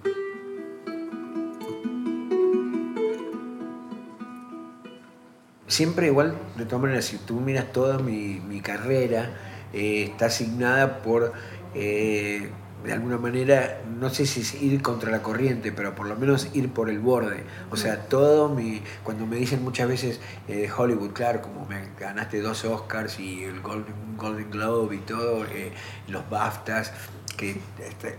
Siempre 5.67 6.07
igual, 6.07 6.35
de 6.57 6.65
todas 6.65 6.81
maneras, 6.83 7.05
si 7.05 7.19
tú 7.19 7.41
miras 7.41 7.73
toda 7.73 7.99
mi, 7.99 8.41
mi 8.41 8.61
carrera, 8.63 9.31
eh, 9.75 10.05
está 10.11 10.27
asignada 10.27 11.03
por, 11.03 11.35
eh, 11.75 12.51
de 12.85 12.93
alguna 12.93 13.19
manera, 13.19 13.81
no 13.99 14.09
sé 14.09 14.25
si 14.25 14.41
es 14.41 14.63
ir 14.63 14.81
contra 14.83 15.11
la 15.11 15.21
corriente, 15.21 15.73
pero 15.73 15.95
por 15.95 16.07
lo 16.07 16.15
menos 16.17 16.49
ir 16.55 16.73
por 16.73 16.89
el 16.89 17.01
borde. 17.01 17.43
O 17.71 17.77
sea, 17.77 18.09
todo 18.09 18.49
mi, 18.49 18.83
cuando 19.03 19.27
me 19.27 19.37
dicen 19.37 19.65
muchas 19.65 19.89
veces 19.89 20.21
eh, 20.47 20.71
Hollywood, 20.75 21.13
claro, 21.13 21.43
como 21.43 21.67
me 21.67 21.89
ganaste 21.99 22.41
dos 22.41 22.65
Oscars 22.65 23.19
y 23.19 23.43
el 23.45 23.61
Golden, 23.61 24.17
Golden 24.17 24.51
Globe 24.51 24.97
y 24.97 24.99
todo, 25.01 25.45
eh, 25.47 25.73
los 26.07 26.29
BAFTAs, 26.31 26.93
que 27.39 27.57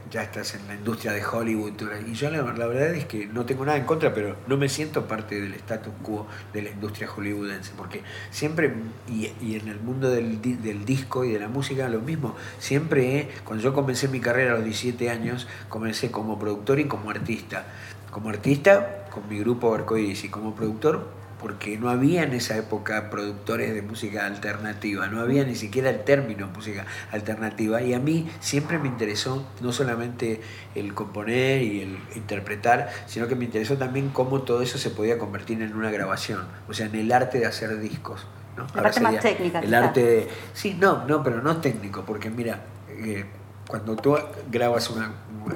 ya 0.09 0.23
estás 0.23 0.55
en 0.55 0.65
la 0.67 0.75
industria 0.75 1.11
de 1.11 1.23
Hollywood. 1.23 1.73
Y 2.07 2.13
yo 2.13 2.31
la, 2.31 2.41
verdad 2.41 2.95
es 2.95 3.05
que 3.05 3.27
no 3.27 3.45
tengo 3.45 3.65
nada 3.65 3.77
en 3.77 3.85
contra, 3.85 4.13
pero 4.13 4.37
no 4.47 4.57
me 4.57 4.69
siento 4.69 5.07
parte 5.07 5.39
del 5.39 5.53
status 5.55 5.93
quo 6.01 6.25
de 6.53 6.63
la 6.63 6.69
industria 6.69 7.07
hollywoodense, 7.07 7.73
porque 7.77 8.01
siempre, 8.31 8.73
y, 9.07 9.55
en 9.55 9.67
el 9.67 9.79
mundo 9.79 10.09
del, 10.09 10.41
del 10.41 10.85
disco 10.85 11.25
y 11.25 11.33
de 11.33 11.39
la 11.39 11.49
música, 11.49 11.89
lo 11.89 11.99
mismo. 11.99 12.35
Siempre, 12.59 13.19
eh, 13.19 13.29
cuando 13.43 13.63
yo 13.63 13.73
comencé 13.73 14.07
mi 14.07 14.21
carrera 14.21 14.53
a 14.53 14.55
los 14.55 14.63
17 14.63 15.09
años, 15.09 15.47
comencé 15.67 16.09
como 16.09 16.39
productor 16.39 16.79
y 16.79 16.85
como 16.85 17.11
artista. 17.11 17.67
Como 18.11 18.29
artista, 18.29 19.05
con 19.11 19.27
mi 19.27 19.37
grupo 19.39 19.75
Arcoiris, 19.75 20.23
y 20.23 20.29
como 20.29 20.55
productor, 20.55 21.18
porque 21.39 21.77
no 21.77 21.89
había 21.89 22.23
en 22.23 22.33
esa 22.33 22.57
época 22.57 23.09
productores 23.09 23.73
de 23.73 23.81
música 23.81 24.25
alternativa, 24.25 25.07
no 25.07 25.21
había 25.21 25.43
ni 25.45 25.55
siquiera 25.55 25.89
el 25.89 26.03
término 26.03 26.47
música 26.47 26.85
alternativa 27.11 27.81
y 27.81 27.93
a 27.93 27.99
mí 27.99 28.29
siempre 28.39 28.77
me 28.77 28.87
interesó 28.87 29.47
no 29.61 29.71
solamente 29.71 30.41
el 30.75 30.93
componer 30.93 31.61
y 31.61 31.81
el 31.81 31.99
interpretar, 32.15 32.89
sino 33.05 33.27
que 33.27 33.35
me 33.35 33.45
interesó 33.45 33.77
también 33.77 34.09
cómo 34.09 34.41
todo 34.41 34.61
eso 34.61 34.77
se 34.77 34.89
podía 34.89 35.17
convertir 35.17 35.61
en 35.61 35.75
una 35.75 35.89
grabación, 35.89 36.41
o 36.67 36.73
sea, 36.73 36.87
en 36.87 36.95
el 36.95 37.11
arte 37.11 37.39
de 37.39 37.45
hacer 37.45 37.79
discos. 37.79 38.27
¿no? 38.57 38.67
La 38.75 38.83
parte 38.83 38.99
más 38.99 39.19
técnica, 39.19 39.59
El 39.59 39.73
arte 39.73 40.03
de... 40.03 40.27
Sí, 40.53 40.75
no, 40.79 41.05
no, 41.05 41.23
pero 41.23 41.41
no 41.41 41.57
técnico, 41.57 42.03
porque 42.05 42.29
mira, 42.29 42.61
eh, 42.89 43.25
cuando 43.67 43.95
tú 43.95 44.17
grabas 44.51 44.89
una, 44.89 45.13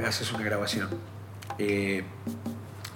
haces 0.07 0.31
una 0.31 0.43
grabación, 0.43 0.87
eh, 1.57 2.03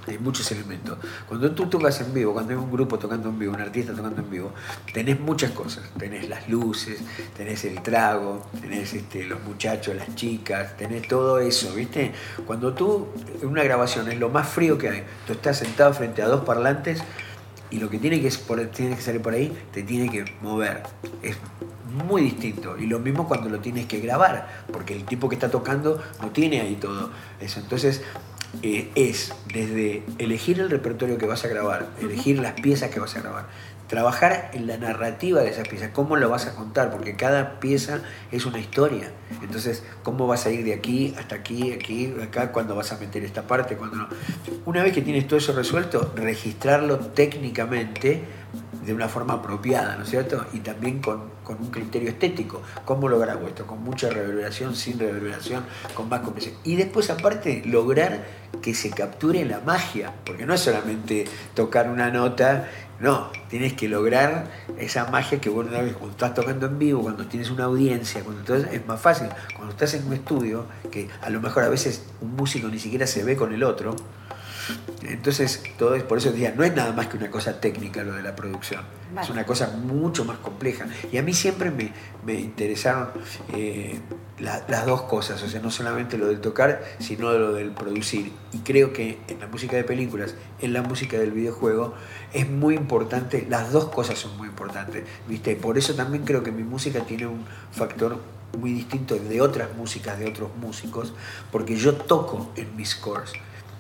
hay 0.07 0.17
muchos 0.19 0.51
elementos. 0.51 0.97
Cuando 1.27 1.51
tú 1.51 1.67
tocas 1.67 1.99
en 2.01 2.13
vivo, 2.13 2.33
cuando 2.33 2.53
hay 2.53 2.57
un 2.57 2.71
grupo 2.71 2.97
tocando 2.97 3.29
en 3.29 3.39
vivo, 3.39 3.53
un 3.53 3.61
artista 3.61 3.93
tocando 3.93 4.21
en 4.21 4.29
vivo, 4.29 4.51
tenés 4.93 5.19
muchas 5.19 5.51
cosas. 5.51 5.83
Tenés 5.97 6.29
las 6.29 6.47
luces, 6.49 6.99
tenés 7.35 7.65
el 7.65 7.81
trago, 7.81 8.45
tenés 8.61 8.93
este, 8.93 9.25
los 9.25 9.41
muchachos, 9.43 9.95
las 9.95 10.15
chicas, 10.15 10.77
tenés 10.77 11.07
todo 11.07 11.39
eso, 11.39 11.73
¿viste? 11.73 12.13
Cuando 12.45 12.73
tú, 12.73 13.07
en 13.41 13.47
una 13.47 13.63
grabación, 13.63 14.11
es 14.11 14.19
lo 14.19 14.29
más 14.29 14.47
frío 14.47 14.77
que 14.77 14.89
hay. 14.89 15.03
Tú 15.25 15.33
estás 15.33 15.57
sentado 15.57 15.93
frente 15.93 16.21
a 16.21 16.27
dos 16.27 16.43
parlantes 16.45 17.03
y 17.69 17.79
lo 17.79 17.89
que 17.89 17.99
tiene 17.99 18.21
que, 18.21 18.29
tiene 18.67 18.95
que 18.95 19.01
salir 19.01 19.21
por 19.21 19.33
ahí 19.33 19.55
te 19.71 19.83
tiene 19.83 20.09
que 20.09 20.25
mover. 20.41 20.83
Es 21.21 21.37
muy 22.05 22.21
distinto. 22.21 22.77
Y 22.77 22.85
lo 22.85 22.99
mismo 22.99 23.27
cuando 23.27 23.49
lo 23.49 23.59
tienes 23.59 23.85
que 23.85 23.99
grabar, 23.99 24.65
porque 24.71 24.95
el 24.95 25.03
tipo 25.03 25.27
que 25.29 25.35
está 25.35 25.49
tocando 25.49 26.01
no 26.21 26.29
tiene 26.29 26.61
ahí 26.61 26.75
todo 26.75 27.09
eso. 27.39 27.59
Entonces, 27.59 28.03
eh, 28.63 28.89
es 28.95 29.33
desde 29.53 30.03
elegir 30.17 30.59
el 30.59 30.69
repertorio 30.69 31.17
que 31.17 31.25
vas 31.25 31.45
a 31.45 31.47
grabar, 31.47 31.87
elegir 32.01 32.39
las 32.39 32.53
piezas 32.53 32.89
que 32.89 32.99
vas 32.99 33.15
a 33.15 33.21
grabar, 33.21 33.47
trabajar 33.87 34.51
en 34.53 34.67
la 34.67 34.77
narrativa 34.77 35.41
de 35.41 35.49
esas 35.49 35.67
piezas, 35.67 35.91
cómo 35.93 36.15
lo 36.17 36.29
vas 36.29 36.45
a 36.47 36.55
contar, 36.55 36.91
porque 36.91 37.15
cada 37.15 37.59
pieza 37.59 38.01
es 38.31 38.45
una 38.45 38.59
historia. 38.59 39.11
Entonces, 39.41 39.83
cómo 40.03 40.27
vas 40.27 40.45
a 40.45 40.51
ir 40.51 40.65
de 40.65 40.73
aquí 40.73 41.13
hasta 41.17 41.35
aquí, 41.35 41.71
aquí, 41.71 42.13
acá, 42.21 42.51
cuándo 42.51 42.75
vas 42.75 42.91
a 42.91 42.97
meter 42.97 43.23
esta 43.23 43.47
parte, 43.47 43.77
cuándo 43.77 43.97
no. 43.97 44.07
Una 44.65 44.83
vez 44.83 44.93
que 44.93 45.01
tienes 45.01 45.27
todo 45.27 45.37
eso 45.37 45.53
resuelto, 45.53 46.13
registrarlo 46.15 46.97
técnicamente 46.97 48.23
de 48.87 48.93
una 48.93 49.09
forma 49.09 49.33
apropiada, 49.33 49.97
¿no 49.97 50.03
es 50.03 50.09
cierto? 50.09 50.45
Y 50.53 50.61
también 50.61 51.01
con, 51.01 51.23
con 51.43 51.57
un 51.59 51.69
criterio 51.69 52.07
estético. 52.07 52.61
¿Cómo 52.85 53.09
lo 53.09 53.21
hago 53.21 53.45
esto? 53.45 53.67
Con 53.67 53.83
mucha 53.83 54.09
reverberación, 54.09 54.77
sin 54.77 54.97
reverberación, 54.97 55.65
con 55.93 56.07
más 56.07 56.21
compresión. 56.21 56.55
Y 56.63 56.77
después, 56.77 57.09
aparte, 57.09 57.63
lograr 57.65 58.25
que 58.61 58.73
se 58.73 58.89
capture 58.89 59.43
la 59.43 59.59
magia, 59.59 60.13
porque 60.25 60.45
no 60.45 60.53
es 60.53 60.61
solamente 60.61 61.25
tocar 61.53 61.89
una 61.89 62.09
nota 62.09 62.69
no, 62.99 63.29
tienes 63.47 63.73
que 63.73 63.87
lograr 63.87 64.49
esa 64.79 65.05
magia 65.11 65.39
que 65.39 65.49
vos 65.49 65.67
una 65.67 65.81
vez 65.81 65.93
cuando 65.93 66.11
estás 66.13 66.33
tocando 66.33 66.65
en 66.65 66.79
vivo, 66.79 67.03
cuando 67.03 67.27
tienes 67.27 67.51
una 67.51 67.65
audiencia, 67.65 68.23
cuando 68.23 68.55
es 68.55 68.87
más 68.87 68.99
fácil. 68.99 69.27
Cuando 69.55 69.71
estás 69.73 69.93
en 69.93 70.07
un 70.07 70.13
estudio, 70.13 70.65
que 70.89 71.07
a 71.21 71.29
lo 71.29 71.39
mejor 71.39 71.63
a 71.63 71.69
veces 71.69 72.05
un 72.21 72.35
músico 72.35 72.67
ni 72.69 72.79
siquiera 72.79 73.05
se 73.05 73.23
ve 73.23 73.35
con 73.35 73.53
el 73.53 73.63
otro, 73.63 73.95
entonces, 75.03 75.63
todo 75.77 75.95
es, 75.95 76.03
por 76.03 76.17
eso 76.17 76.31
decía, 76.31 76.53
no 76.55 76.63
es 76.63 76.75
nada 76.75 76.91
más 76.91 77.07
que 77.07 77.17
una 77.17 77.29
cosa 77.29 77.59
técnica 77.59 78.03
lo 78.03 78.13
de 78.13 78.23
la 78.23 78.35
producción, 78.35 78.81
es 79.21 79.29
una 79.29 79.45
cosa 79.45 79.69
mucho 79.71 80.25
más 80.25 80.37
compleja. 80.39 80.87
Y 81.11 81.17
a 81.17 81.23
mí 81.23 81.33
siempre 81.33 81.71
me, 81.71 82.33
interesaron 82.33 83.09
eh, 83.53 83.99
las 84.39 84.85
dos 84.85 85.03
cosas, 85.03 85.41
o 85.43 85.47
sea, 85.47 85.61
no 85.61 85.71
solamente 85.71 86.17
lo 86.17 86.27
del 86.27 86.41
tocar, 86.41 86.83
sino 86.99 87.31
lo 87.31 87.53
del 87.53 87.71
producir. 87.71 88.31
Y 88.53 88.59
creo 88.59 88.93
que 88.93 89.19
en 89.27 89.39
la 89.39 89.47
música 89.47 89.77
de 89.77 89.83
películas, 89.83 90.35
en 90.61 90.73
la 90.73 90.81
música 90.81 91.17
del 91.17 91.31
videojuego, 91.31 91.93
es 92.33 92.49
muy 92.49 92.75
importante, 92.75 93.45
las 93.49 93.71
dos 93.71 93.89
cosas 93.89 94.19
son 94.19 94.35
muy 94.37 94.47
importantes, 94.47 95.03
¿viste? 95.27 95.55
Por 95.55 95.77
eso 95.77 95.95
también 95.95 96.25
creo 96.25 96.43
que 96.43 96.51
mi 96.51 96.63
música 96.63 97.01
tiene 97.01 97.27
un 97.27 97.45
factor 97.71 98.19
muy 98.57 98.73
distinto 98.73 99.15
de 99.15 99.41
otras 99.41 99.75
músicas, 99.75 100.19
de 100.19 100.27
otros 100.27 100.49
músicos, 100.59 101.13
porque 101.51 101.75
yo 101.75 101.95
toco 101.95 102.51
en 102.55 102.75
mis 102.75 102.89
scores. 102.89 103.33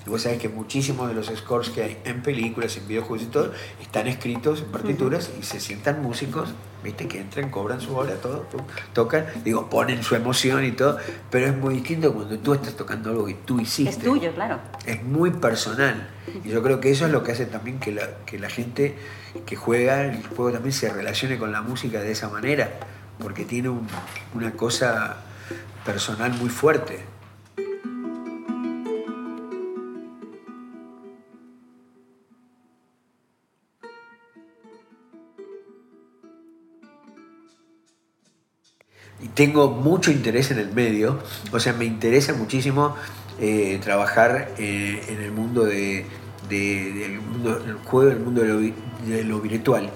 Y 0.07 0.09
vos 0.09 0.21
sabés 0.21 0.39
que 0.39 0.47
muchísimos 0.47 1.09
de 1.09 1.15
los 1.15 1.27
scores 1.27 1.69
que 1.69 1.83
hay 1.83 1.97
en 2.05 2.23
películas, 2.23 2.77
en 2.77 2.87
videojuegos 2.87 3.23
y 3.23 3.29
todo, 3.29 3.51
están 3.81 4.07
escritos 4.07 4.61
en 4.61 4.67
partituras 4.67 5.29
y 5.37 5.43
se 5.43 5.59
sientan 5.59 6.01
músicos, 6.01 6.47
viste, 6.81 7.09
que 7.09 7.19
entran, 7.19 7.49
cobran 7.49 7.81
su 7.81 7.93
hora, 7.93 8.15
todo, 8.15 8.45
tocan, 8.93 9.25
digo, 9.43 9.69
ponen 9.69 10.03
su 10.03 10.15
emoción 10.15 10.63
y 10.63 10.71
todo, 10.71 10.97
pero 11.29 11.47
es 11.47 11.57
muy 11.57 11.73
distinto 11.73 12.13
cuando 12.13 12.39
tú 12.39 12.53
estás 12.53 12.77
tocando 12.77 13.09
algo 13.09 13.25
que 13.25 13.33
tú 13.33 13.59
hiciste. 13.59 13.91
Es 13.91 13.99
tuyo, 13.99 14.33
claro. 14.33 14.61
Es 14.85 15.03
muy 15.03 15.31
personal. 15.31 16.09
Y 16.41 16.47
yo 16.51 16.63
creo 16.63 16.79
que 16.79 16.89
eso 16.89 17.05
es 17.05 17.11
lo 17.11 17.21
que 17.21 17.33
hace 17.33 17.45
también 17.45 17.77
que 17.77 17.91
la, 17.91 18.07
que 18.25 18.39
la 18.39 18.49
gente 18.49 18.95
que 19.45 19.57
juega 19.57 20.05
el 20.05 20.25
juego 20.25 20.53
también 20.53 20.71
se 20.71 20.87
relacione 20.87 21.37
con 21.37 21.51
la 21.51 21.61
música 21.61 21.99
de 21.99 22.13
esa 22.13 22.29
manera, 22.29 22.71
porque 23.19 23.43
tiene 23.43 23.73
una 24.33 24.51
cosa 24.53 25.17
personal 25.83 26.31
muy 26.31 26.47
fuerte. 26.47 27.16
Tengo 39.33 39.69
mucho 39.69 40.11
interés 40.11 40.51
en 40.51 40.59
el 40.59 40.71
medio, 40.71 41.19
o 41.51 41.59
sea, 41.59 41.73
me 41.73 41.85
interesa 41.85 42.33
muchísimo 42.33 42.95
eh, 43.39 43.79
trabajar 43.83 44.51
eh, 44.57 45.03
en 45.09 45.21
el 45.21 45.31
mundo 45.31 45.65
de, 45.65 46.05
del 46.49 47.19
mundo, 47.21 47.61
el 47.65 47.75
juego, 47.75 48.11
el 48.11 48.19
mundo 48.19 48.41
de 48.43 49.23
lo, 49.23 49.39
virtual, 49.41 49.91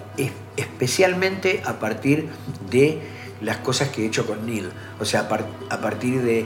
especialmente 0.57 1.61
a 1.65 1.79
partir 1.79 2.29
de 2.69 2.99
las 3.41 3.57
cosas 3.57 3.89
que 3.89 4.03
he 4.03 4.05
hecho 4.05 4.25
con 4.25 4.45
Neil, 4.45 4.69
o 4.99 5.05
sea, 5.05 5.27
a 5.69 5.81
partir 5.81 6.21
de 6.21 6.45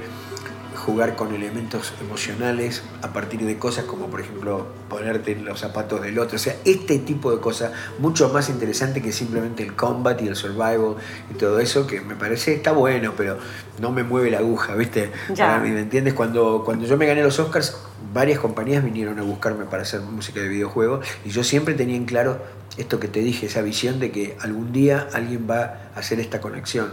jugar 0.76 1.16
con 1.16 1.34
elementos 1.34 1.94
emocionales 2.02 2.84
a 3.02 3.14
partir 3.14 3.42
de 3.42 3.58
cosas 3.58 3.86
como 3.86 4.08
por 4.08 4.22
ejemplo 4.22 4.68
ponerte 4.90 5.32
en 5.32 5.46
los 5.46 5.60
zapatos 5.60 6.02
del 6.02 6.20
otro. 6.20 6.36
O 6.36 6.40
sea, 6.40 6.56
este 6.66 7.00
tipo 7.00 7.32
de 7.32 7.40
cosas 7.40 7.72
mucho 8.00 8.30
más 8.30 8.50
interesante 8.50 9.02
que 9.02 9.12
simplemente 9.12 9.64
el 9.64 9.76
combat 9.76 10.22
y 10.22 10.28
el 10.28 10.36
survival 10.36 10.96
y 11.32 11.34
todo 11.36 11.60
eso 11.60 11.88
que 11.88 12.02
me 12.02 12.16
parece 12.16 12.54
está 12.54 12.72
bueno, 12.72 13.14
pero 13.18 13.38
no 13.80 13.92
me 13.92 14.04
mueve 14.04 14.32
la 14.32 14.40
aguja, 14.40 14.76
¿viste? 14.76 15.12
Ya. 15.34 15.58
¿Me 15.58 15.80
entiendes? 15.80 16.14
Cuando, 16.14 16.64
cuando 16.66 16.86
yo 16.86 16.98
me 16.98 17.06
gané 17.06 17.24
los 17.24 17.40
Oscars, 17.40 17.78
varias 18.14 18.40
compañías 18.40 18.84
vinieron 18.84 19.20
a 19.20 19.24
buscarme 19.24 19.66
para 19.66 19.84
hacer 19.84 20.02
música 20.02 20.40
de 20.40 20.48
videojuegos 20.48 21.06
y 21.24 21.30
yo 21.30 21.44
siempre 21.44 21.74
tenía 21.74 21.96
en 21.96 22.06
claro 22.06 22.40
esto 22.78 23.00
que 23.00 23.08
te 23.08 23.22
dije, 23.22 23.46
esa 23.46 23.62
visión 23.62 24.00
de 24.00 24.12
que 24.12 24.38
algún 24.42 24.72
día 24.74 25.08
alguien 25.14 25.48
va 25.50 25.90
a 25.96 26.00
hacer 26.00 26.20
esta 26.20 26.42
conexión. 26.42 26.92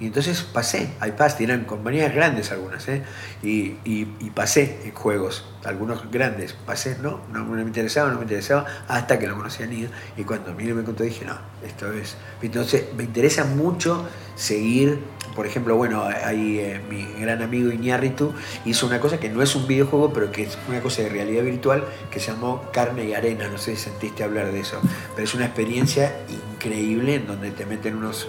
Y 0.00 0.06
entonces 0.06 0.40
pasé, 0.42 0.94
iPads, 1.06 1.36
tienen 1.36 1.64
compañías 1.64 2.14
grandes 2.14 2.50
algunas, 2.50 2.88
¿eh? 2.88 3.02
y, 3.42 3.76
y, 3.84 4.30
pasé 4.34 4.80
en 4.84 4.92
juegos, 4.92 5.44
algunos 5.62 6.10
grandes, 6.10 6.54
pasé, 6.54 6.96
no, 7.02 7.20
no, 7.30 7.44
me 7.44 7.60
interesaba, 7.60 8.10
no 8.10 8.16
me 8.16 8.22
interesaba, 8.22 8.64
hasta 8.88 9.18
que 9.18 9.26
lo 9.26 9.36
conocí 9.36 9.62
a 9.62 9.66
y 9.66 10.24
cuando 10.24 10.54
Neil 10.54 10.74
me 10.74 10.84
contó 10.84 11.02
dije, 11.02 11.26
no, 11.26 11.36
esto 11.66 11.92
es. 11.92 12.16
Entonces 12.40 12.86
me 12.96 13.04
interesa 13.04 13.44
mucho 13.44 14.08
seguir, 14.36 15.00
por 15.36 15.46
ejemplo, 15.46 15.76
bueno, 15.76 16.02
ahí 16.02 16.58
eh, 16.58 16.80
mi 16.88 17.04
gran 17.20 17.42
amigo 17.42 17.70
Iñárritu 17.70 18.32
hizo 18.64 18.86
una 18.86 19.00
cosa 19.00 19.20
que 19.20 19.28
no 19.28 19.42
es 19.42 19.54
un 19.54 19.66
videojuego, 19.66 20.14
pero 20.14 20.32
que 20.32 20.44
es 20.44 20.56
una 20.66 20.80
cosa 20.80 21.02
de 21.02 21.10
realidad 21.10 21.44
virtual 21.44 21.84
que 22.10 22.20
se 22.20 22.32
llamó 22.32 22.70
Carne 22.72 23.04
y 23.04 23.12
Arena, 23.12 23.48
no 23.48 23.58
sé 23.58 23.76
si 23.76 23.82
sentiste 23.82 24.24
hablar 24.24 24.50
de 24.50 24.60
eso, 24.60 24.80
pero 25.14 25.24
es 25.24 25.34
una 25.34 25.44
experiencia 25.44 26.16
increíble 26.54 27.16
en 27.16 27.26
donde 27.26 27.50
te 27.50 27.66
meten 27.66 27.96
unos 27.96 28.26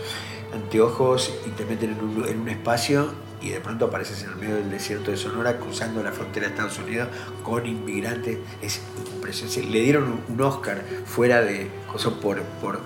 anteojos 0.53 1.33
y 1.45 1.49
te 1.51 1.65
meten 1.65 1.91
en 1.91 1.99
un, 1.99 2.27
en 2.27 2.39
un 2.41 2.49
espacio 2.49 3.11
y 3.41 3.49
de 3.49 3.59
pronto 3.59 3.85
apareces 3.85 4.23
en 4.23 4.31
el 4.31 4.35
medio 4.35 4.55
del 4.55 4.69
desierto 4.69 5.11
de 5.11 5.17
Sonora 5.17 5.57
cruzando 5.57 6.03
la 6.03 6.11
frontera 6.11 6.47
de 6.47 6.53
Estados 6.53 6.77
Unidos 6.79 7.09
con 7.43 7.65
inmigrantes. 7.65 8.37
Es 8.61 8.81
impresionante. 9.13 9.63
Le 9.63 9.81
dieron 9.81 10.21
un, 10.27 10.41
Oscar 10.41 10.83
fuera 11.05 11.41
de 11.41 11.69
cosas 11.91 12.13
por, 12.13 12.41
por, 12.61 12.79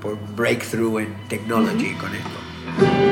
por 0.00 0.18
breakthrough 0.36 1.00
en 1.00 1.28
technology 1.28 1.94
con 1.94 2.14
esto. 2.14 3.11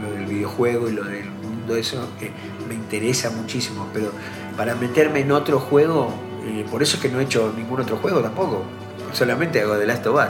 Lo 0.00 0.10
del 0.10 0.26
videojuego 0.26 0.88
y 0.88 0.92
lo 0.92 1.04
del 1.04 1.30
mundo, 1.30 1.76
eso 1.76 2.08
que 2.18 2.30
me 2.68 2.74
interesa 2.74 3.30
muchísimo, 3.30 3.88
pero 3.92 4.10
para 4.56 4.74
meterme 4.74 5.20
en 5.20 5.32
otro 5.32 5.58
juego, 5.58 6.12
eh, 6.46 6.64
por 6.70 6.82
eso 6.82 6.96
es 6.96 7.02
que 7.02 7.08
no 7.08 7.20
he 7.20 7.24
hecho 7.24 7.52
ningún 7.56 7.80
otro 7.80 7.96
juego 7.96 8.20
tampoco, 8.20 8.62
solamente 9.12 9.60
hago 9.60 9.76
The 9.76 9.86
Last 9.86 10.06
of. 10.06 10.20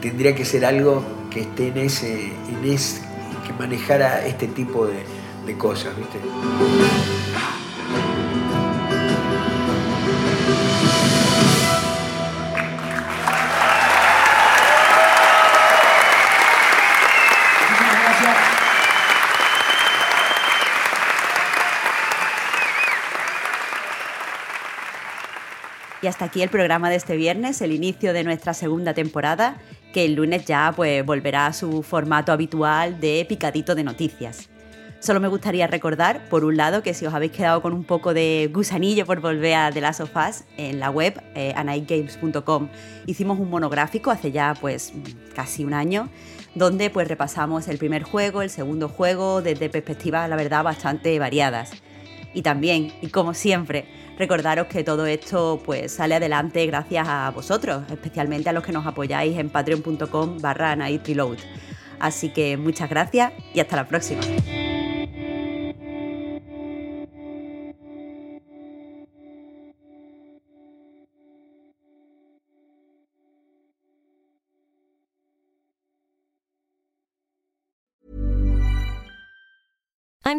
Tendría 0.00 0.34
que 0.34 0.44
ser 0.44 0.64
algo 0.64 1.02
que 1.30 1.42
esté 1.42 1.68
en 1.68 1.78
ese, 1.78 2.26
en 2.26 2.64
ese 2.64 3.02
que 3.46 3.52
manejara 3.52 4.26
este 4.26 4.46
tipo 4.46 4.86
de, 4.86 5.04
de 5.46 5.58
cosas, 5.58 5.96
¿viste? 5.96 6.18
Hasta 26.10 26.24
aquí 26.24 26.42
el 26.42 26.50
programa 26.50 26.90
de 26.90 26.96
este 26.96 27.16
viernes, 27.16 27.62
el 27.62 27.72
inicio 27.72 28.12
de 28.12 28.24
nuestra 28.24 28.52
segunda 28.52 28.94
temporada, 28.94 29.58
que 29.92 30.04
el 30.04 30.14
lunes 30.14 30.44
ya 30.44 30.72
pues, 30.74 31.06
volverá 31.06 31.46
a 31.46 31.52
su 31.52 31.82
formato 31.82 32.32
habitual 32.32 33.00
de 33.00 33.24
picadito 33.28 33.76
de 33.76 33.84
noticias. 33.84 34.50
Solo 34.98 35.20
me 35.20 35.28
gustaría 35.28 35.68
recordar, 35.68 36.28
por 36.28 36.44
un 36.44 36.56
lado, 36.56 36.82
que 36.82 36.94
si 36.94 37.06
os 37.06 37.14
habéis 37.14 37.32
quedado 37.32 37.62
con 37.62 37.72
un 37.72 37.84
poco 37.84 38.12
de 38.12 38.50
gusanillo 38.52 39.06
por 39.06 39.20
volver 39.20 39.54
a 39.54 39.70
The 39.70 39.80
Last 39.80 40.00
of 40.00 40.10
Us, 40.16 40.44
en 40.56 40.80
la 40.80 40.90
web 40.90 41.22
eh, 41.34 41.54
anightgames.com 41.56 42.68
hicimos 43.06 43.38
un 43.38 43.48
monográfico 43.48 44.10
hace 44.10 44.32
ya 44.32 44.54
pues 44.60 44.92
casi 45.34 45.64
un 45.64 45.74
año, 45.74 46.10
donde 46.56 46.90
pues 46.90 47.06
repasamos 47.06 47.68
el 47.68 47.78
primer 47.78 48.02
juego, 48.02 48.42
el 48.42 48.50
segundo 48.50 48.88
juego, 48.88 49.42
desde 49.42 49.70
perspectivas, 49.70 50.28
la 50.28 50.36
verdad, 50.36 50.64
bastante 50.64 51.16
variadas. 51.20 51.70
Y 52.34 52.42
también, 52.42 52.92
y 53.00 53.08
como 53.08 53.32
siempre, 53.32 53.86
Recordaros 54.20 54.66
que 54.66 54.84
todo 54.84 55.06
esto 55.06 55.62
pues 55.64 55.92
sale 55.92 56.14
adelante 56.14 56.66
gracias 56.66 57.08
a 57.08 57.30
vosotros, 57.30 57.84
especialmente 57.90 58.50
a 58.50 58.52
los 58.52 58.62
que 58.62 58.70
nos 58.70 58.86
apoyáis 58.86 59.38
en 59.38 59.48
patreon.com 59.48 60.36
barra 60.42 60.76
Así 61.98 62.28
que 62.28 62.58
muchas 62.58 62.90
gracias 62.90 63.32
y 63.54 63.60
hasta 63.60 63.76
la 63.76 63.88
próxima. 63.88 64.20